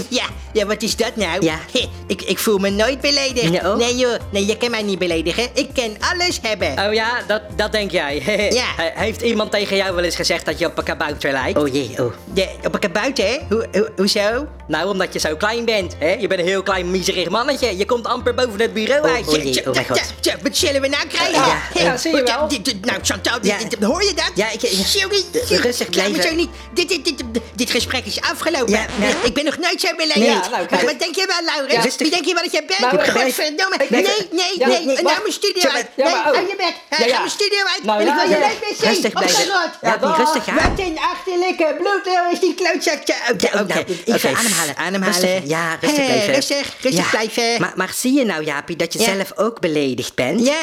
ja, 0.10 0.25
ja, 0.53 0.65
wat 0.65 0.81
is 0.81 0.95
dat 0.95 1.15
nou? 1.15 1.45
Ja. 1.45 1.60
ik, 2.07 2.21
ik 2.21 2.39
voel 2.39 2.57
me 2.57 2.69
nooit 2.69 3.01
beledigd. 3.01 3.29
Nee 3.77 3.95
joh, 3.95 4.13
nee, 4.31 4.45
je 4.45 4.57
kan 4.57 4.71
mij 4.71 4.81
niet 4.81 5.00
beledigen. 5.00 5.47
Ik 5.53 5.69
kan 5.73 5.95
alles 6.11 6.39
hebben. 6.41 6.88
Oh 6.88 6.93
ja, 6.93 7.11
dat, 7.27 7.41
dat 7.55 7.71
denk 7.71 7.91
jij. 7.91 8.21
Ja. 8.51 8.65
Heeft 8.95 9.21
iemand 9.21 9.51
tegen 9.51 9.75
jou 9.75 9.95
wel 9.95 10.03
eens 10.03 10.15
gezegd 10.15 10.45
dat 10.45 10.59
je 10.59 10.65
op 10.65 10.77
een 10.77 10.83
kabouter 10.83 11.31
lijkt? 11.31 11.57
Oh 11.59 11.67
jee, 11.73 11.91
oh. 12.00 12.13
De, 12.33 12.47
op 12.63 12.73
een 12.73 12.79
kabouter, 12.79 13.25
hè? 13.25 13.38
Hoe, 13.50 13.67
hoe, 13.71 13.89
hoezo? 13.95 14.47
Nou, 14.67 14.89
omdat 14.89 15.13
je 15.13 15.19
zo 15.19 15.35
klein 15.35 15.65
bent. 15.65 15.95
Hè? 16.00 16.13
Je 16.13 16.27
bent 16.27 16.39
een 16.39 16.47
heel 16.47 16.63
klein, 16.63 16.91
miserig 16.91 17.29
mannetje. 17.29 17.77
Je 17.77 17.85
komt 17.85 18.05
amper 18.05 18.33
boven 18.33 18.59
het 18.61 18.73
bureau 18.73 19.07
Oh, 19.09 19.15
uit. 19.15 19.27
oh 19.27 19.43
jee, 19.43 19.67
oh 19.67 19.73
mijn 19.73 19.85
god. 19.88 20.01
Wat 20.41 20.57
zullen 20.57 20.81
we 20.81 20.88
nou 20.88 21.07
krijgen? 21.07 21.41
Ja, 21.73 21.97
zie 21.97 22.15
je 22.15 22.23
wel. 22.23 22.47
Dit- 22.47 22.65
dit- 22.65 22.85
Nou, 22.85 23.00
Chantal, 23.01 23.39
hoor 23.81 24.03
je 24.03 24.13
dat? 24.15 24.31
Ja, 24.35 24.51
ik-. 24.51 24.69
Sorry. 24.85 25.23
Rustig 25.50 25.89
blijven. 25.89 26.23
zo 26.23 26.33
niet. 26.35 26.50
Dit, 26.73 26.89
dit, 26.89 27.05
dit, 27.05 27.23
dit 27.55 27.69
gesprek 27.69 28.05
is 28.05 28.21
afgelopen. 28.21 28.79
Ik 29.23 29.33
ben 29.33 29.45
nog 29.45 29.57
nooit 29.57 29.81
zo 29.81 29.88
beledigd. 29.97 30.50
Nou, 30.51 30.85
wat 30.85 31.00
denk 31.00 31.15
je 31.15 31.25
wel, 31.27 31.45
Laurens? 31.67 31.95
Wie 31.97 32.09
denk 32.09 32.25
je 32.25 32.33
wel 32.33 32.43
dat 32.43 32.51
jij 32.51 32.65
bent? 32.65 32.79
Godverdomme. 33.23 33.77
Nee, 33.89 34.01
nee, 34.01 34.67
nee. 34.67 34.85
nee, 34.85 35.01
wacht. 35.01 35.21
mijn 35.21 35.33
studio 35.33 35.69
uit. 35.69 35.87
Nee, 35.95 36.07
hou 36.07 36.35
je 36.35 36.55
bek. 36.57 36.99
Ja, 36.99 37.07
Ga 37.07 37.17
mijn 37.17 37.29
studio 37.29 37.59
uit. 37.65 37.99
En 37.99 38.07
ik 38.07 38.13
wil 38.13 38.29
je 38.29 38.37
nooit 38.39 38.59
meer 38.61 38.75
zien. 38.79 38.89
Rustig 38.89 39.11
blijven. 39.11 39.71
Ja, 39.81 39.97
die 39.97 40.15
rustig 40.15 40.47
aan. 40.47 40.55
Wat 40.55 40.79
een 40.79 40.99
achterlijke 40.99 41.75
bloedlul 41.79 42.31
is 42.31 42.39
die 42.39 42.53
klootzakje. 42.53 43.13
Oké, 43.31 43.49
nou, 43.51 43.63
oké. 43.63 44.27
ademhalen. 44.27 44.77
Ademhalen. 44.77 45.47
Ja, 45.47 45.77
rustig 45.81 46.05
blijven. 46.05 46.33
Rustig, 46.33 46.75
rustig 46.81 47.09
blijven. 47.09 47.71
Maar, 47.75 47.93
zie 47.93 48.13
je 48.13 48.25
nou, 48.25 48.43
Jaapie, 48.43 48.75
dat 48.75 48.93
je 48.93 49.03
zelf 49.03 49.31
ook 49.35 49.59
beledigd 49.59 50.15
bent? 50.15 50.45
Ja, 50.45 50.59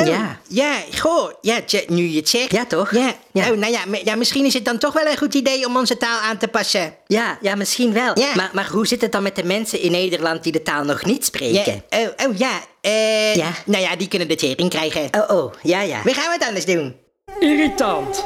oh, 0.00 0.06
ja. 0.06 0.38
Ja. 0.48 0.76
goh, 0.98 1.30
ja, 1.40 1.58
nu 1.88 2.02
je 2.08 2.16
het 2.16 2.28
zegt. 2.28 2.52
Ja, 2.52 2.64
toch? 2.66 2.90
Ja. 2.94 3.14
Ja. 3.32 3.50
Oh, 3.50 3.56
nou 3.56 3.72
ja, 3.72 3.80
ja, 4.04 4.14
misschien 4.14 4.44
is 4.44 4.54
het 4.54 4.64
dan 4.64 4.78
toch 4.78 4.92
wel 4.92 5.06
een 5.06 5.16
goed 5.18 5.34
idee 5.34 5.66
om 5.66 5.76
onze 5.76 5.96
taal 5.96 6.20
aan 6.20 6.36
te 6.36 6.48
passen. 6.48 6.94
Ja, 7.06 7.38
ja, 7.40 7.54
misschien 7.54 7.92
wel. 7.92 8.18
Ja. 8.18 8.32
Maar, 8.34 8.50
maar 8.52 8.68
hoe 8.70 8.86
zit 8.86 9.00
het 9.00 9.12
dan 9.12 9.22
met 9.22 9.36
de 9.36 9.44
mensen 9.44 9.80
in 9.80 9.90
Nederland 9.90 10.42
die 10.42 10.52
de 10.52 10.62
taal 10.62 10.84
nog 10.84 11.04
niet 11.04 11.16
Ja, 11.18 11.24
spreken? 11.24 11.84
oh, 11.90 12.28
oh, 12.28 12.36
ja, 12.38 12.60
eh, 12.80 13.34
Ja. 13.34 13.50
nou 13.64 13.82
ja, 13.82 13.96
die 13.96 14.08
kunnen 14.08 14.28
de 14.28 14.34
tering 14.34 14.70
krijgen. 14.70 15.08
Oh, 15.28 15.36
oh, 15.36 15.52
ja, 15.62 15.80
ja. 15.80 16.00
We 16.04 16.14
gaan 16.14 16.38
wat 16.38 16.46
anders 16.48 16.64
doen. 16.64 16.96
Irritant. 17.38 18.24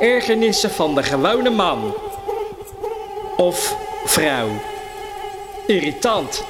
Ergernissen 0.00 0.70
van 0.70 0.94
de 0.94 1.02
gewone 1.02 1.50
man. 1.50 1.94
Of 3.36 3.76
vrouw. 4.04 4.48
Irritant. 5.66 6.44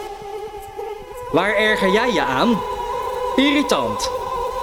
Waar 1.32 1.54
erger 1.56 1.90
jij 1.92 2.12
je 2.12 2.20
aan? 2.22 2.60
Irritant. 3.40 4.10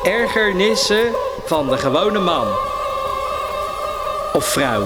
Ergernissen 0.03 1.11
van 1.45 1.69
de 1.69 1.77
gewone 1.77 2.19
man. 2.19 2.47
Of 4.33 4.45
vrouw. 4.45 4.83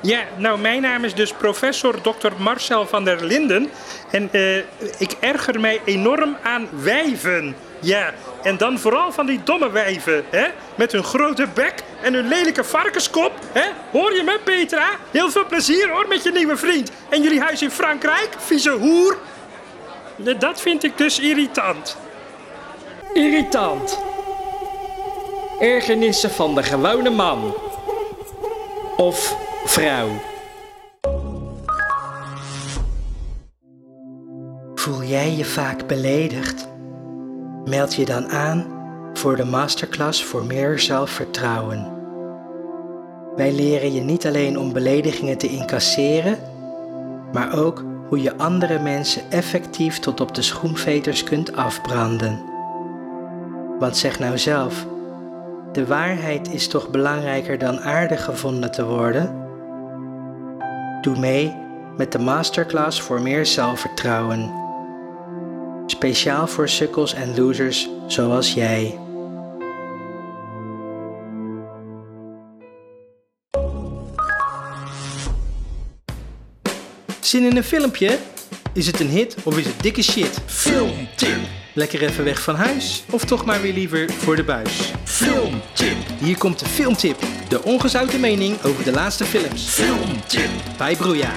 Ja, 0.00 0.20
nou, 0.36 0.58
mijn 0.58 0.82
naam 0.82 1.04
is 1.04 1.14
dus 1.14 1.32
professor 1.32 2.00
Dr. 2.00 2.32
Marcel 2.38 2.86
van 2.86 3.04
der 3.04 3.24
Linden. 3.24 3.70
En 4.10 4.28
eh, 4.32 4.56
ik 4.98 5.16
erger 5.20 5.60
mij 5.60 5.80
enorm 5.84 6.36
aan 6.42 6.68
wijven. 6.82 7.56
Ja, 7.80 8.14
en 8.42 8.56
dan 8.56 8.78
vooral 8.78 9.12
van 9.12 9.26
die 9.26 9.40
domme 9.44 9.70
wijven, 9.70 10.24
hè? 10.30 10.46
Met 10.74 10.92
hun 10.92 11.04
grote 11.04 11.46
bek 11.54 11.74
en 12.02 12.14
hun 12.14 12.28
lelijke 12.28 12.64
varkenskop, 12.64 13.32
hè? 13.52 13.64
Hoor 13.90 14.14
je 14.14 14.22
me, 14.22 14.38
Petra? 14.44 14.88
Heel 15.10 15.30
veel 15.30 15.46
plezier, 15.46 15.90
hoor, 15.90 16.08
met 16.08 16.22
je 16.22 16.32
nieuwe 16.32 16.56
vriend. 16.56 16.90
En 17.08 17.22
jullie 17.22 17.40
huis 17.40 17.62
in 17.62 17.70
Frankrijk, 17.70 18.28
vieze 18.38 18.70
hoer. 18.70 19.18
Dat 20.38 20.60
vind 20.60 20.84
ik 20.84 20.98
dus 20.98 21.18
irritant. 21.18 21.96
Irritant. 23.12 23.98
Ergernissen 25.58 26.30
van 26.30 26.54
de 26.54 26.62
gewone 26.62 27.10
man. 27.10 27.54
Of 28.96 29.36
vrouw. 29.64 30.08
Voel 34.74 35.02
jij 35.02 35.36
je 35.36 35.44
vaak 35.44 35.86
beledigd? 35.86 36.68
Meld 37.64 37.94
je 37.94 38.04
dan 38.04 38.28
aan 38.28 38.66
voor 39.14 39.36
de 39.36 39.44
masterclass 39.44 40.24
voor 40.24 40.44
meer 40.44 40.78
zelfvertrouwen. 40.78 41.92
Wij 43.36 43.52
leren 43.52 43.92
je 43.92 44.00
niet 44.00 44.26
alleen 44.26 44.58
om 44.58 44.72
beledigingen 44.72 45.38
te 45.38 45.48
incasseren, 45.48 46.38
maar 47.32 47.58
ook 47.58 47.84
hoe 48.08 48.22
je 48.22 48.36
andere 48.36 48.78
mensen 48.78 49.22
effectief 49.30 49.98
tot 49.98 50.20
op 50.20 50.34
de 50.34 50.42
schoenveters 50.42 51.24
kunt 51.24 51.56
afbranden. 51.56 52.49
Want 53.80 53.96
zeg 53.96 54.18
nou 54.18 54.38
zelf, 54.38 54.86
de 55.72 55.86
waarheid 55.86 56.52
is 56.52 56.68
toch 56.68 56.90
belangrijker 56.90 57.58
dan 57.58 57.80
aardig 57.80 58.24
gevonden 58.24 58.70
te 58.70 58.84
worden? 58.84 59.48
Doe 61.00 61.18
mee 61.18 61.54
met 61.96 62.12
de 62.12 62.18
masterclass 62.18 63.00
voor 63.00 63.20
meer 63.20 63.46
zelfvertrouwen. 63.46 64.52
Speciaal 65.86 66.46
voor 66.46 66.68
sukkels 66.68 67.14
en 67.14 67.36
losers 67.36 67.88
zoals 68.06 68.54
jij. 68.54 68.98
Zin 77.20 77.44
in 77.44 77.56
een 77.56 77.64
filmpje? 77.64 78.18
Is 78.72 78.86
het 78.86 79.00
een 79.00 79.08
hit 79.08 79.36
of 79.44 79.58
is 79.58 79.66
het 79.66 79.82
dikke 79.82 80.02
shit? 80.02 80.40
Filmtip. 80.46 81.59
Lekker 81.72 82.02
even 82.02 82.24
weg 82.24 82.42
van 82.42 82.54
huis 82.54 83.04
of 83.10 83.24
toch 83.24 83.44
maar 83.44 83.60
weer 83.60 83.72
liever 83.72 84.12
voor 84.12 84.36
de 84.36 84.44
buis? 84.44 84.92
Filmtip. 85.04 85.96
Hier 86.18 86.38
komt 86.38 86.58
de 86.58 86.66
filmtip. 86.66 87.18
De 87.48 87.62
ongezouten 87.62 88.20
mening 88.20 88.62
over 88.62 88.84
de 88.84 88.92
laatste 88.92 89.24
films. 89.24 89.68
Filmtip. 89.68 90.50
Bij 90.78 90.96
Broeja. 90.96 91.30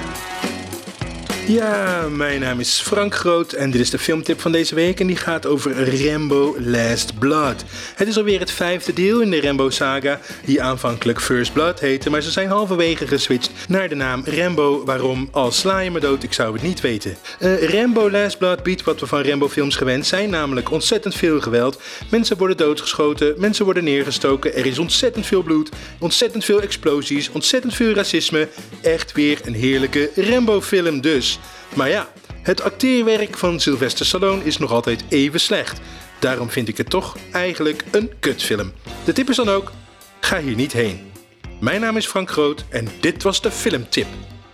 Ja, 1.46 2.08
mijn 2.10 2.40
naam 2.40 2.60
is 2.60 2.80
Frank 2.80 3.14
Groot 3.14 3.52
en 3.52 3.70
dit 3.70 3.80
is 3.80 3.90
de 3.90 3.98
filmtip 3.98 4.40
van 4.40 4.52
deze 4.52 4.74
week 4.74 5.00
en 5.00 5.06
die 5.06 5.16
gaat 5.16 5.46
over 5.46 6.02
Rambo 6.06 6.56
Last 6.58 7.18
Blood. 7.18 7.64
Het 7.94 8.08
is 8.08 8.16
alweer 8.16 8.40
het 8.40 8.50
vijfde 8.50 8.92
deel 8.92 9.20
in 9.20 9.30
de 9.30 9.40
Rambo-saga, 9.40 10.20
die 10.44 10.62
aanvankelijk 10.62 11.20
First 11.20 11.52
Blood 11.52 11.80
heette, 11.80 12.10
maar 12.10 12.22
ze 12.22 12.30
zijn 12.30 12.48
halverwege 12.48 13.06
geswitcht 13.06 13.50
naar 13.68 13.88
de 13.88 13.94
naam 13.94 14.22
Rambo. 14.24 14.84
Waarom? 14.84 15.28
Al 15.32 15.52
sla 15.52 15.78
je 15.78 15.90
me 15.90 16.00
dood, 16.00 16.22
ik 16.22 16.32
zou 16.32 16.52
het 16.52 16.62
niet 16.62 16.80
weten. 16.80 17.16
Eh, 17.38 17.68
Rambo 17.68 18.10
Last 18.10 18.38
Blood 18.38 18.62
biedt 18.62 18.84
wat 18.84 19.00
we 19.00 19.06
van 19.06 19.22
Rambo-films 19.22 19.76
gewend 19.76 20.06
zijn, 20.06 20.30
namelijk 20.30 20.70
ontzettend 20.70 21.14
veel 21.14 21.40
geweld. 21.40 21.80
Mensen 22.10 22.36
worden 22.36 22.56
doodgeschoten, 22.56 23.34
mensen 23.38 23.64
worden 23.64 23.84
neergestoken, 23.84 24.54
er 24.54 24.66
is 24.66 24.78
ontzettend 24.78 25.26
veel 25.26 25.42
bloed, 25.42 25.70
ontzettend 25.98 26.44
veel 26.44 26.60
explosies, 26.60 27.30
ontzettend 27.30 27.74
veel 27.74 27.92
racisme. 27.92 28.48
Echt 28.82 29.12
weer 29.12 29.40
een 29.44 29.54
heerlijke 29.54 30.10
Rambo-film 30.16 31.00
dus. 31.00 31.33
Maar 31.74 31.88
ja, 31.88 32.08
het 32.42 32.62
acteerwerk 32.62 33.38
van 33.38 33.60
Sylvester 33.60 34.06
Stallone 34.06 34.44
is 34.44 34.58
nog 34.58 34.72
altijd 34.72 35.04
even 35.08 35.40
slecht. 35.40 35.80
Daarom 36.18 36.50
vind 36.50 36.68
ik 36.68 36.76
het 36.76 36.90
toch 36.90 37.16
eigenlijk 37.32 37.84
een 37.90 38.10
kutfilm. 38.20 38.72
De 39.04 39.12
tip 39.12 39.30
is 39.30 39.36
dan 39.36 39.48
ook, 39.48 39.72
ga 40.20 40.40
hier 40.40 40.54
niet 40.54 40.72
heen. 40.72 41.12
Mijn 41.60 41.80
naam 41.80 41.96
is 41.96 42.06
Frank 42.06 42.30
Groot 42.30 42.64
en 42.68 42.88
dit 43.00 43.22
was 43.22 43.40
de 43.40 43.50
filmtip. 43.50 44.06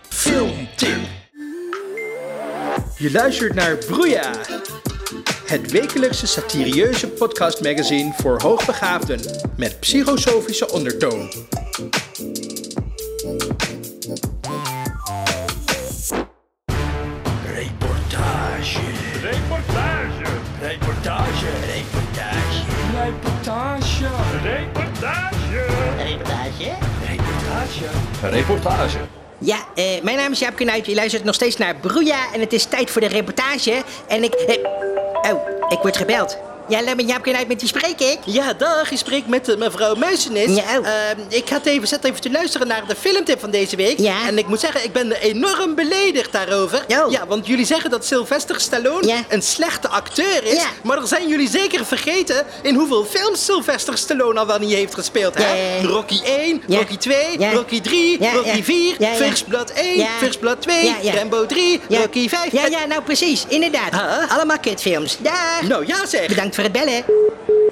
Filmtip. 0.08 0.99
Je 2.96 3.10
luistert 3.12 3.54
naar 3.54 3.76
Broeia. 3.76 4.30
Het 5.46 5.70
wekelijkse 5.70 6.26
satirieuze 6.26 7.08
podcastmagazine 7.08 8.12
voor 8.16 8.42
hoogbegaafden 8.42 9.20
met 9.56 9.80
psychosofische 9.80 10.70
ondertoon. 10.70 11.30
Reportage. 26.61 27.85
Reportage. 28.23 28.99
Ja, 29.38 29.57
eh, 29.75 29.85
mijn 30.02 30.17
naam 30.17 30.33
is 30.33 30.38
Jaap 30.38 30.57
Kunuit. 30.57 30.87
Je 30.87 30.95
luistert 30.95 31.25
nog 31.25 31.35
steeds 31.35 31.57
naar 31.57 31.75
Broeia 31.76 32.33
en 32.33 32.40
het 32.40 32.52
is 32.52 32.64
tijd 32.64 32.90
voor 32.90 33.00
de 33.00 33.07
reportage. 33.07 33.83
En 34.09 34.23
ik... 34.23 34.33
eh, 34.35 35.33
oh, 35.33 35.47
ik 35.69 35.79
word 35.79 35.97
gebeld. 35.97 36.38
Ja, 36.70 36.94
met 36.94 37.08
Jaap 37.08 37.26
uit 37.26 37.48
met 37.48 37.60
wie 37.60 37.68
spreek 37.68 38.00
ik? 38.00 38.18
Ja, 38.24 38.52
dag. 38.52 38.90
Je 38.90 38.96
spreekt 38.96 39.26
met 39.26 39.48
eh, 39.48 39.56
mevrouw 39.56 39.94
Muizenis. 39.94 40.56
Ja. 40.56 40.62
Ehm, 40.74 41.18
ik 41.28 41.48
had 41.48 41.66
even, 41.66 41.88
zat 41.88 42.04
even 42.04 42.20
te 42.20 42.30
luisteren 42.30 42.66
naar 42.66 42.82
de 42.86 42.96
filmtip 42.96 43.40
van 43.40 43.50
deze 43.50 43.76
week. 43.76 43.98
Ja. 43.98 44.26
En 44.26 44.38
ik 44.38 44.46
moet 44.46 44.60
zeggen, 44.60 44.84
ik 44.84 44.92
ben 44.92 45.12
enorm 45.12 45.74
beledigd 45.74 46.32
daarover. 46.32 46.84
Ja, 46.88 47.26
want 47.28 47.46
jullie 47.46 47.64
zeggen 47.66 47.90
dat 47.90 48.06
Sylvester 48.06 48.60
Stallone 48.60 49.06
Ja. 49.06 49.24
een 49.28 49.42
slechte 49.42 49.88
acteur 49.88 50.44
is. 50.44 50.52
Ja. 50.52 50.66
Maar 50.82 50.96
dan 50.96 51.06
zijn 51.06 51.28
jullie 51.28 51.48
zeker 51.48 51.86
vergeten 51.86 52.46
in 52.62 52.74
hoeveel 52.74 53.04
films 53.04 53.44
Sylvester 53.44 53.98
Stallone 53.98 54.40
al 54.40 54.46
wel 54.46 54.58
niet 54.58 54.72
heeft 54.72 54.94
gespeeld. 54.94 55.34
Hè? 55.34 55.52
Ja. 55.78 55.86
Rocky 55.86 56.20
1, 56.24 56.62
Ja. 56.66 56.78
Rocky 56.78 56.96
2, 56.96 57.38
Ja. 57.38 57.52
Rocky 57.52 57.80
3, 57.80 58.22
Ja, 58.22 58.32
Rocky 58.32 58.56
ja. 58.56 58.62
4, 58.62 58.94
Ja, 58.98 59.08
ja. 59.10 59.14
First 59.14 59.48
Blood 59.48 59.70
1, 59.72 59.96
Ja. 59.96 60.08
First 60.18 60.40
Blood 60.40 60.62
2, 60.62 60.84
Ja, 60.84 60.94
ja. 61.02 61.14
Rambo 61.14 61.46
3, 61.46 61.80
Ja. 61.88 62.00
Rocky 62.00 62.28
5. 62.28 62.52
Ja, 62.52 62.66
ja, 62.66 62.86
nou 62.86 63.02
precies, 63.02 63.44
inderdaad. 63.48 63.90
Huh? 63.90 64.32
Allemaal 64.36 64.58
kutfilms. 64.58 65.16
Dag! 65.20 65.62
Nou 65.62 65.86
ja 65.86 66.06
zeg. 66.06 66.26
Bedankt 66.26 66.54
voor 66.54 66.60
het 66.64 66.73
bellen. 66.73 67.05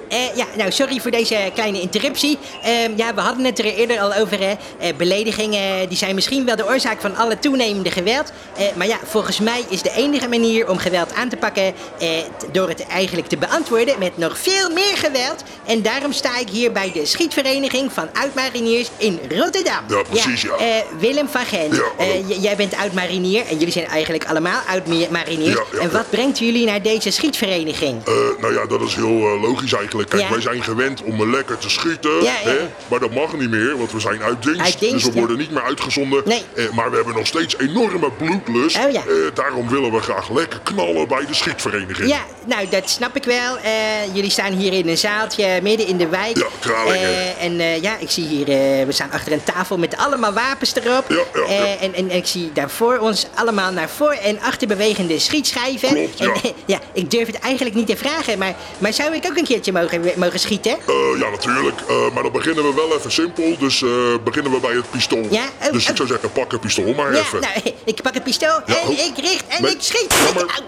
Eh, 0.09 0.35
ja, 0.35 0.45
nou, 0.57 0.71
sorry 0.71 0.99
voor 0.99 1.11
deze 1.11 1.51
kleine 1.53 1.81
interruptie. 1.81 2.37
Ehm, 2.63 2.91
ja, 2.95 3.13
we 3.13 3.21
hadden 3.21 3.45
het 3.45 3.59
er 3.59 3.65
eerder 3.65 3.99
al 3.99 4.13
over. 4.13 4.39
Hè. 4.39 4.53
Eh, 4.79 4.95
beledigingen 4.97 5.89
die 5.89 5.97
zijn 5.97 6.15
misschien 6.15 6.45
wel 6.45 6.55
de 6.55 6.65
oorzaak 6.67 7.01
van 7.01 7.15
alle 7.15 7.39
toenemende 7.39 7.91
geweld. 7.91 8.31
Eh, 8.57 8.65
maar 8.75 8.87
ja, 8.87 8.97
volgens 9.03 9.39
mij 9.39 9.63
is 9.69 9.81
de 9.81 9.91
enige 9.95 10.27
manier 10.27 10.69
om 10.69 10.77
geweld 10.77 11.13
aan 11.13 11.29
te 11.29 11.35
pakken... 11.37 11.73
eh, 11.99 12.09
door 12.51 12.67
het 12.69 12.87
eigenlijk 12.87 13.27
te 13.27 13.37
beantwoorden 13.37 13.99
met 13.99 14.17
nog 14.17 14.37
veel 14.39 14.69
meer 14.69 14.97
geweld. 14.97 15.43
En 15.65 15.81
daarom 15.81 16.11
sta 16.13 16.37
ik 16.39 16.49
hier 16.49 16.71
bij 16.71 16.91
de 16.93 17.05
schietvereniging 17.05 17.93
van 17.93 18.07
oud-mariniers 18.13 18.89
in 18.97 19.19
Rotterdam. 19.29 19.83
Ja, 19.87 20.01
precies, 20.09 20.41
ja. 20.41 20.55
eh, 20.57 20.67
Willem 20.99 21.27
van 21.27 21.45
Gent, 21.45 21.75
Ja, 21.75 21.81
eh, 21.97 22.41
jij 22.41 22.55
bent 22.55 22.75
oud-marinier 22.75 23.45
en 23.47 23.57
jullie 23.57 23.73
zijn 23.73 23.85
eigenlijk 23.87 24.25
allemaal 24.25 24.59
oud-mariniers. 24.67 25.55
Ja, 25.55 25.63
ja, 25.71 25.79
en 25.79 25.91
wat 25.91 26.09
brengt 26.09 26.39
jullie 26.39 26.65
naar 26.65 26.81
deze 26.81 27.11
schietvereniging? 27.11 28.05
Eh, 28.05 28.13
nou 28.41 28.53
ja, 28.53 28.65
dat 28.65 28.81
is 28.81 28.95
heel 28.95 29.07
eh, 29.17 29.41
logisch 29.41 29.73
eigenlijk. 29.73 29.97
Kijk, 30.07 30.21
Ja. 30.21 30.29
wij 30.29 30.41
zijn 30.41 30.63
gewend 30.63 31.03
om 31.03 31.31
lekker 31.31 31.57
te 31.57 31.69
schieten. 31.69 32.23
Ja. 32.23 32.33
Hè? 32.43 32.57
Maar 32.87 32.99
dat 32.99 33.13
mag 33.13 33.33
niet 33.37 33.49
meer, 33.49 33.77
want 33.77 33.91
we 33.91 33.99
zijn 33.99 34.21
uit 34.21 34.43
dienst. 34.43 34.61
Uit 34.61 34.79
dienst, 34.79 35.05
dus 35.05 35.13
we 35.13 35.19
worden 35.19 35.37
niet 35.37 35.51
meer 35.51 35.63
uitgezonden. 35.63 36.21
Nee. 36.25 36.43
Eh, 36.55 36.69
maar 36.69 36.89
we 36.89 36.95
hebben 36.95 37.15
nog 37.15 37.27
steeds 37.27 37.57
enorme 37.57 38.11
bloedlust. 38.11 38.77
Oh, 38.77 38.91
ja. 38.91 39.01
Eh, 39.07 39.15
daarom 39.33 39.69
willen 39.69 39.91
we 39.91 39.99
graag 39.99 40.29
lekker 40.31 40.59
knallen 40.63 41.07
bij 41.07 41.25
de 41.25 41.33
schietvereniging. 41.33 42.09
Ja, 42.09 42.25
nou 42.45 42.67
dat 42.69 42.89
snap 42.89 43.15
ik 43.15 43.23
wel. 43.23 43.57
Eh, 43.57 43.71
jullie 44.13 44.29
staan 44.31 44.53
hier 44.53 44.73
in 44.73 44.87
een 44.87 44.97
zaaltje 44.97 45.59
midden 45.61 45.87
in 45.87 45.97
de 45.97 46.07
wijk. 46.07 46.37
Ja, 46.37 46.45
Kralingen. 46.59 46.99
Eh, 46.99 47.43
en 47.43 47.59
eh, 47.59 47.81
ja, 47.81 47.97
ik 47.97 48.09
zie 48.09 48.25
hier, 48.27 48.45
we 48.85 48.91
staan 48.91 49.11
achter 49.11 49.31
een 49.31 49.43
tafel 49.43 49.77
met 49.77 49.97
allemaal 49.97 50.33
wapens 50.33 50.75
erop. 50.75 51.05
Ja, 51.09 51.15
ja, 51.33 51.53
ja. 51.53 51.77
en, 51.77 51.93
en, 51.93 52.09
en 52.09 52.11
ik 52.11 52.25
zie 52.27 52.51
daar 52.53 52.69
voor 52.69 52.97
ons 52.97 53.27
allemaal 53.35 53.71
naar 53.71 53.89
voor 53.89 54.11
en 54.11 54.39
achter 54.41 54.67
bewegende 54.67 55.19
schietschijven. 55.19 55.89
Klopt, 55.89 56.17
ja. 56.17 56.25
En, 56.25 56.53
ja, 56.65 56.79
ik 56.93 57.11
durf 57.11 57.27
het 57.27 57.39
eigenlijk 57.39 57.75
niet 57.75 57.87
te 57.87 57.97
vragen, 57.97 58.37
maar, 58.37 58.55
maar 58.77 58.93
zou 58.93 59.15
ik 59.15 59.25
ook 59.25 59.37
een 59.37 59.43
keertje 59.43 59.71
mogen, 59.71 59.88
mogen 60.15 60.39
schieten? 60.39 60.71
Eh, 60.71 61.19
ja, 61.19 61.29
natuurlijk. 61.29 61.81
Eh, 61.87 62.11
maar 62.13 62.23
dan 62.23 62.31
beginnen 62.31 62.63
we 62.63 62.73
wel 62.73 62.97
even 62.97 63.11
simpel. 63.11 63.57
Dus 63.57 63.81
eh, 63.81 63.89
beginnen 64.23 64.51
we 64.51 64.59
bij 64.59 64.73
het 64.73 64.91
pistool. 64.91 65.27
Ja, 65.29 65.45
oh, 65.65 65.71
dus 65.71 65.89
ik 65.89 65.95
zou 65.95 66.07
zeggen, 66.07 66.31
pak 66.31 66.51
een 66.51 66.59
pistool 66.59 66.93
maar 66.93 67.13
Ja, 67.13 67.19
even. 67.19 67.41
nou, 67.41 67.53
ik 67.85 68.01
pak 68.01 68.15
een 68.15 68.21
pistool 68.23 68.61
Ja, 68.65 68.81
en 68.81 68.87
oh. 68.87 68.99
ik 69.05 69.17
richt 69.17 69.43
en 69.47 69.65
ik 69.65 69.77
schiet. 69.79 70.13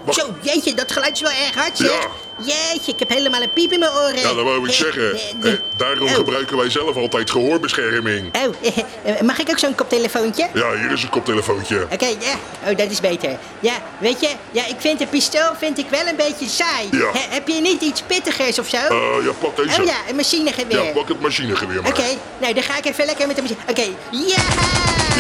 zo, 0.10 0.36
jeetje, 0.42 0.74
dat 0.74 0.92
geluid 0.92 1.14
is 1.14 1.22
wel 1.22 1.32
erg 1.32 1.56
hard, 1.56 1.78
zeg. 1.78 1.92
Ja. 1.92 2.08
Jeetje, 2.46 2.92
ik 2.92 3.00
heb 3.00 3.10
helemaal 3.10 3.42
een 3.42 3.52
piep 3.54 3.72
in 3.72 3.80
mijn 3.80 3.92
oren. 3.92 4.16
Ja, 4.20 4.34
dat 4.34 4.44
wou 4.44 4.68
ik 4.68 4.74
zeggen. 4.74 5.14
eh, 5.42 5.54
daarom 5.76 6.08
oh. 6.08 6.14
gebruiken 6.14 6.58
wij 6.58 6.70
zelf 6.70 6.96
altijd 6.96 7.32
gehoorbescherming. 7.32 8.36
Oh, 8.36 8.56
eh, 9.04 9.22
mag 9.22 9.40
ik 9.40 9.50
ook 9.50 9.60
zo'n 9.60 9.76
koptelefoontje? 9.76 10.48
Ja, 10.54 10.76
hier 10.76 10.92
is 10.92 11.04
een 11.04 11.10
koptelefoontje. 11.10 11.86
Oké, 11.92 12.06
ja. 12.06 12.70
Oh, 12.72 12.78
dat 12.78 12.92
is 12.92 13.00
beter. 13.00 13.38
Ja, 13.60 13.74
weet 13.98 14.20
je, 14.22 14.30
ja, 14.52 14.66
ik 14.68 14.76
vind 14.78 15.02
een 15.02 15.10
pistool 15.10 15.50
vind 15.58 15.78
ik 15.78 15.90
wel 15.90 16.08
een 16.08 16.16
beetje 16.16 16.48
saai. 16.48 16.88
Ja. 16.92 17.12
He- 17.12 17.28
heb 17.30 17.48
je 17.48 17.62
niet 17.62 17.82
iets 17.82 18.02
pittigers 18.02 18.60
of 18.60 18.68
zo? 18.68 18.78
Eh, 18.78 19.26
ja, 19.26 19.32
pak 19.40 19.56
deze. 19.56 19.82
oh 19.82 19.86
ja, 19.88 19.96
een 20.10 20.16
machinegeweer. 20.16 20.84
Ja, 20.84 20.92
pak 20.92 21.08
het 21.08 21.22
machinegeweer 21.22 21.82
maar. 21.82 21.92
Oké, 21.92 22.08
nou 22.38 22.54
dan 22.54 22.64
ga 22.64 22.78
ik 22.78 22.86
even 22.86 23.06
lekker 23.06 23.28
met 23.28 23.36
de 23.36 23.42
machine. 23.42 23.60
Oké, 23.70 23.82
ja! 24.12 24.44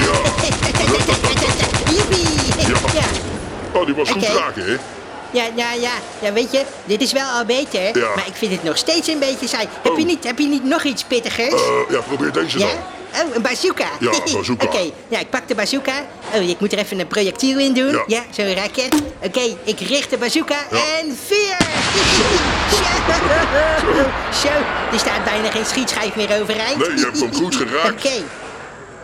Ja. 0.06 0.20
Jippie! 1.96 2.28
Ja. 2.94 3.04
Oh, 3.74 3.86
die 3.86 3.96
was 3.96 4.10
goed 4.10 4.24
raken, 4.24 4.66
hè? 4.66 4.76
Ja, 5.32 5.44
ja, 5.56 5.74
ja, 5.74 5.92
ja, 6.22 6.34
weet 6.34 6.52
je, 6.52 6.62
dit 6.86 7.02
is 7.02 7.12
wel 7.12 7.26
al 7.30 7.46
beter, 7.46 7.98
Ja. 7.98 8.08
maar 8.16 8.28
ik 8.28 8.34
vind 8.36 8.52
het 8.52 8.64
nog 8.64 8.78
steeds 8.78 9.08
een 9.08 9.20
beetje 9.20 9.48
saai. 9.48 9.68
Heb, 9.82 9.94
je 9.96 10.02
Oh. 10.02 10.06
niet, 10.08 10.24
heb 10.24 10.40
je 10.40 10.48
niet 10.48 10.64
nog 10.64 10.84
iets 10.84 11.04
pittigers? 11.04 11.54
Eh, 11.54 11.60
ja, 11.90 12.00
probeer 12.00 12.32
deze 12.32 12.60
ja? 12.60 12.66
dan. 12.68 12.76
Oh, 13.28 13.36
een 13.36 13.42
bazooka. 13.42 13.86
Ja, 14.00 14.12
een 14.12 14.34
bazooka. 14.34 14.66
Oké, 14.68 14.80
ja, 15.08 15.20
ik 15.20 15.30
pak 15.30 15.48
de 15.48 15.56
bazooka. 15.56 15.94
Oh, 16.36 16.50
ik 16.50 16.60
moet 16.60 16.72
er 16.74 16.78
even 16.80 17.00
een 17.00 17.08
projectiel 17.08 17.60
in 17.60 17.74
doen. 17.74 17.92
Ja. 17.92 18.04
Ja, 18.08 18.24
zo'n 18.32 18.54
raket. 18.54 18.96
Oké, 19.24 19.42
ik 19.64 19.80
richt 19.80 20.10
de 20.10 20.18
bazooka 20.18 20.56
Ja. 20.72 20.78
en 21.00 21.18
vuur! 21.28 21.58
Zo. 22.82 24.48
Zo, 24.48 24.54
er 24.94 25.00
staat 25.00 25.24
bijna 25.24 25.50
geen 25.52 25.66
schietschijf 25.66 26.16
meer 26.16 26.42
overeind. 26.42 26.78
Nee, 26.78 26.98
je 26.98 27.04
hebt 27.06 27.20
hem 27.20 27.34
goed 27.34 27.56
geraakt. 27.56 27.92
Oké. 28.06 28.24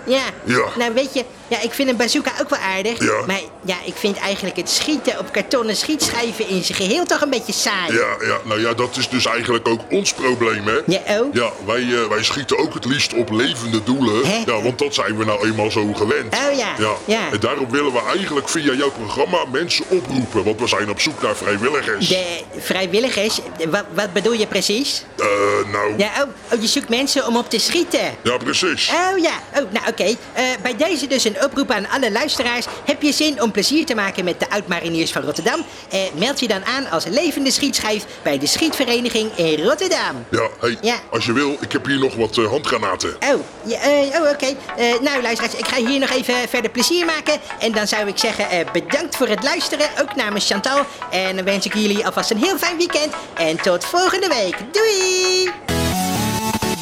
Ja. 0.06 0.22
Ja. 0.44 0.66
nou 0.78 0.94
weet 0.94 1.14
je, 1.14 1.26
ja, 1.48 1.62
ik 1.62 1.74
vind 1.74 1.90
een 1.90 1.98
bazooka 1.98 2.32
ook 2.42 2.50
wel 2.50 2.60
aardig. 2.60 3.04
Ja. 3.04 3.26
Maar 3.28 3.42
ja, 3.66 3.76
ik 3.86 3.96
vind 3.96 4.18
eigenlijk 4.18 4.56
het 4.58 4.70
schieten 4.70 5.20
op 5.20 5.32
kartonnen 5.32 5.76
schietschijven 5.76 6.48
in 6.48 6.64
zijn 6.64 6.78
geheel 6.78 7.06
toch 7.06 7.22
een 7.22 7.30
beetje 7.30 7.54
saai. 7.54 7.94
Ja, 7.94 8.16
ja, 8.28 8.38
nou 8.44 8.62
ja, 8.62 8.74
dat 8.74 8.98
is 8.98 9.10
dus 9.10 9.26
eigenlijk 9.26 9.68
ook 9.68 9.82
ons 9.90 10.14
probleem, 10.14 10.66
hè? 10.66 10.78
Ja, 10.86 11.22
oh? 11.22 11.34
Ja, 11.34 11.52
wij, 11.66 11.82
eh, 11.82 12.08
wij 12.10 12.24
schieten 12.24 12.58
ook 12.58 12.74
het 12.74 12.86
liefst 12.86 13.14
op 13.14 13.32
levende 13.32 13.84
doelen. 13.84 14.26
Hè? 14.26 14.44
Ja, 14.46 14.62
want 14.62 14.80
dat 14.80 14.94
zijn 14.94 15.18
we 15.18 15.26
nou 15.26 15.48
eenmaal 15.48 15.72
zo 15.72 15.94
gewend. 15.94 16.34
Oh 16.34 16.58
ja, 16.58 16.74
ja. 16.78 16.94
ja. 17.06 17.32
En 17.32 17.40
daarom 17.40 17.72
willen 17.72 17.94
we 17.94 18.02
eigenlijk 18.16 18.50
via 18.50 18.74
jouw 18.74 18.92
programma 18.92 19.38
mensen 19.52 19.86
oproepen. 19.90 20.44
Want 20.44 20.60
we 20.60 20.68
zijn 20.68 20.90
op 20.90 21.00
zoek 21.02 21.22
naar 21.22 21.36
vrijwilligers. 21.36 22.08
De 22.08 22.44
vrijwilligers, 22.60 23.40
wat, 23.70 23.84
wat 23.94 24.14
bedoel 24.14 24.34
je 24.34 24.48
precies? 24.48 25.04
Eh, 25.18 25.26
nou, 25.72 25.94
Ja, 25.98 26.12
oh, 26.24 26.54
oh, 26.54 26.62
je 26.62 26.68
zoekt 26.68 26.90
mensen 26.90 27.28
om 27.28 27.38
op 27.38 27.50
te 27.50 27.60
schieten. 27.60 28.16
ja, 28.22 28.38
precies. 28.38 28.90
Oh 28.90 29.18
ja, 29.18 29.34
oh, 29.56 29.72
nou 29.72 29.88
oké. 29.88 30.16
Eh, 30.34 30.44
bij 30.62 30.76
deze 30.78 31.08
dus 31.08 31.24
een 31.24 31.37
oproep 31.44 31.72
aan 31.72 31.90
alle 31.90 32.12
luisteraars. 32.12 32.66
Heb 32.86 33.02
je 33.02 33.12
zin 33.12 33.42
om 33.42 33.52
plezier 33.52 33.86
te 33.86 33.96
maken 33.96 34.24
met 34.24 34.40
de 34.40 34.50
oud-mariniers 34.50 35.12
van 35.12 35.22
Rotterdam? 35.22 35.66
Eh, 35.90 36.00
meld 36.16 36.40
je 36.40 36.48
dan 36.48 36.66
aan 36.66 36.90
als 36.90 37.06
levende 37.06 37.52
schietschijf 37.52 38.06
bij 38.22 38.38
de 38.40 38.48
schietvereniging 38.48 39.32
in 39.36 39.64
Rotterdam. 39.64 40.26
Ja, 40.32 40.48
hey, 40.60 40.78
Ja. 40.82 40.96
als 41.12 41.26
je 41.26 41.34
wil, 41.34 41.58
ik 41.60 41.72
heb 41.72 41.86
hier 41.86 42.00
nog 42.00 42.16
wat 42.16 42.38
eh, 42.38 42.46
handgranaten. 42.50 43.16
Oh, 43.34 43.42
ja, 43.66 43.80
eh, 43.80 44.22
oh 44.22 44.30
oké. 44.30 44.46
Eh, 44.78 45.00
nou 45.02 45.22
luisteraars, 45.22 45.56
ik 45.56 45.68
ga 45.68 45.76
hier 45.86 46.00
nog 46.00 46.10
even 46.10 46.36
verder 46.50 46.72
plezier 46.72 47.06
maken. 47.06 47.34
En 47.60 47.72
dan 47.72 47.88
zou 47.88 48.08
ik 48.08 48.18
zeggen, 48.18 48.50
eh, 48.50 48.60
bedankt 48.74 49.16
voor 49.16 49.28
het 49.28 49.44
luisteren, 49.44 49.90
ook 50.02 50.16
namens 50.16 50.46
Chantal. 50.48 50.86
En 51.12 51.36
dan 51.36 51.46
wens 51.46 51.66
ik 51.66 51.74
jullie 51.74 52.06
alvast 52.06 52.32
een 52.32 52.44
heel 52.44 52.58
fijn 52.58 52.78
weekend. 52.78 53.14
En 53.34 53.62
tot 53.62 53.86
volgende 53.86 54.28
week. 54.28 54.56
Doei! 54.72 55.50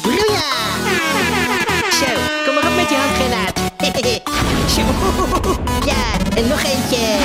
Broeia! 0.02 0.95
Zo, 4.68 4.80
ja, 5.84 6.36
en 6.36 6.48
nog 6.48 6.62
eentje. 6.62 7.16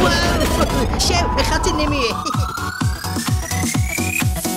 Wow, 0.00 1.00
zo, 1.08 1.14
een 1.36 1.44
gat 1.44 1.66
in 1.66 1.76
de 1.76 1.86
muur. 1.88 2.14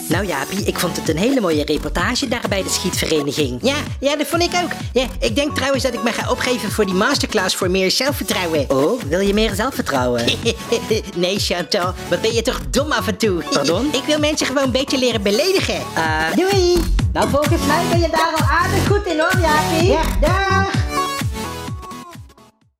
Nou 0.07 0.25
Jaapie, 0.25 0.65
ik 0.65 0.79
vond 0.79 0.95
het 0.97 1.09
een 1.09 1.17
hele 1.17 1.41
mooie 1.41 1.65
reportage 1.65 2.27
daar 2.27 2.45
bij 2.49 2.63
de 2.63 2.69
schietvereniging. 2.69 3.59
Ja, 3.61 3.75
ja, 3.99 4.15
dat 4.15 4.27
vond 4.27 4.41
ik 4.41 4.51
ook. 4.63 4.69
Ja, 4.93 5.05
ik 5.19 5.35
denk 5.35 5.55
trouwens 5.55 5.83
dat 5.83 5.93
ik 5.93 6.03
me 6.03 6.11
ga 6.11 6.29
opgeven 6.29 6.71
voor 6.71 6.85
die 6.85 6.93
masterclass 6.93 7.55
voor 7.55 7.69
meer 7.71 7.91
zelfvertrouwen. 7.91 8.69
Oh, 8.69 9.01
wil 9.01 9.19
je 9.19 9.33
meer 9.33 9.55
zelfvertrouwen? 9.55 10.25
nee, 11.15 11.39
Chantal, 11.39 11.93
wat 12.09 12.21
ben 12.21 12.33
je 12.33 12.41
toch 12.41 12.59
dom 12.69 12.91
af 12.91 13.07
en 13.07 13.17
toe? 13.17 13.43
Pardon? 13.51 13.93
ik 13.93 14.03
wil 14.05 14.19
mensen 14.19 14.47
gewoon 14.47 14.71
beter 14.71 14.97
leren 14.97 15.21
beledigen. 15.21 15.75
Eh, 15.75 16.35
Doei! 16.35 16.77
Nou, 17.13 17.29
volgens 17.29 17.61
mij 17.67 17.83
ben 17.89 17.99
je 17.99 18.09
daar 18.09 18.33
al 18.35 18.45
aardig 18.45 18.87
goed 18.87 19.05
in 19.05 19.19
hoor, 19.19 19.39
Jaapie. 19.41 19.87
Ja, 19.87 20.01
dag! 20.21 20.82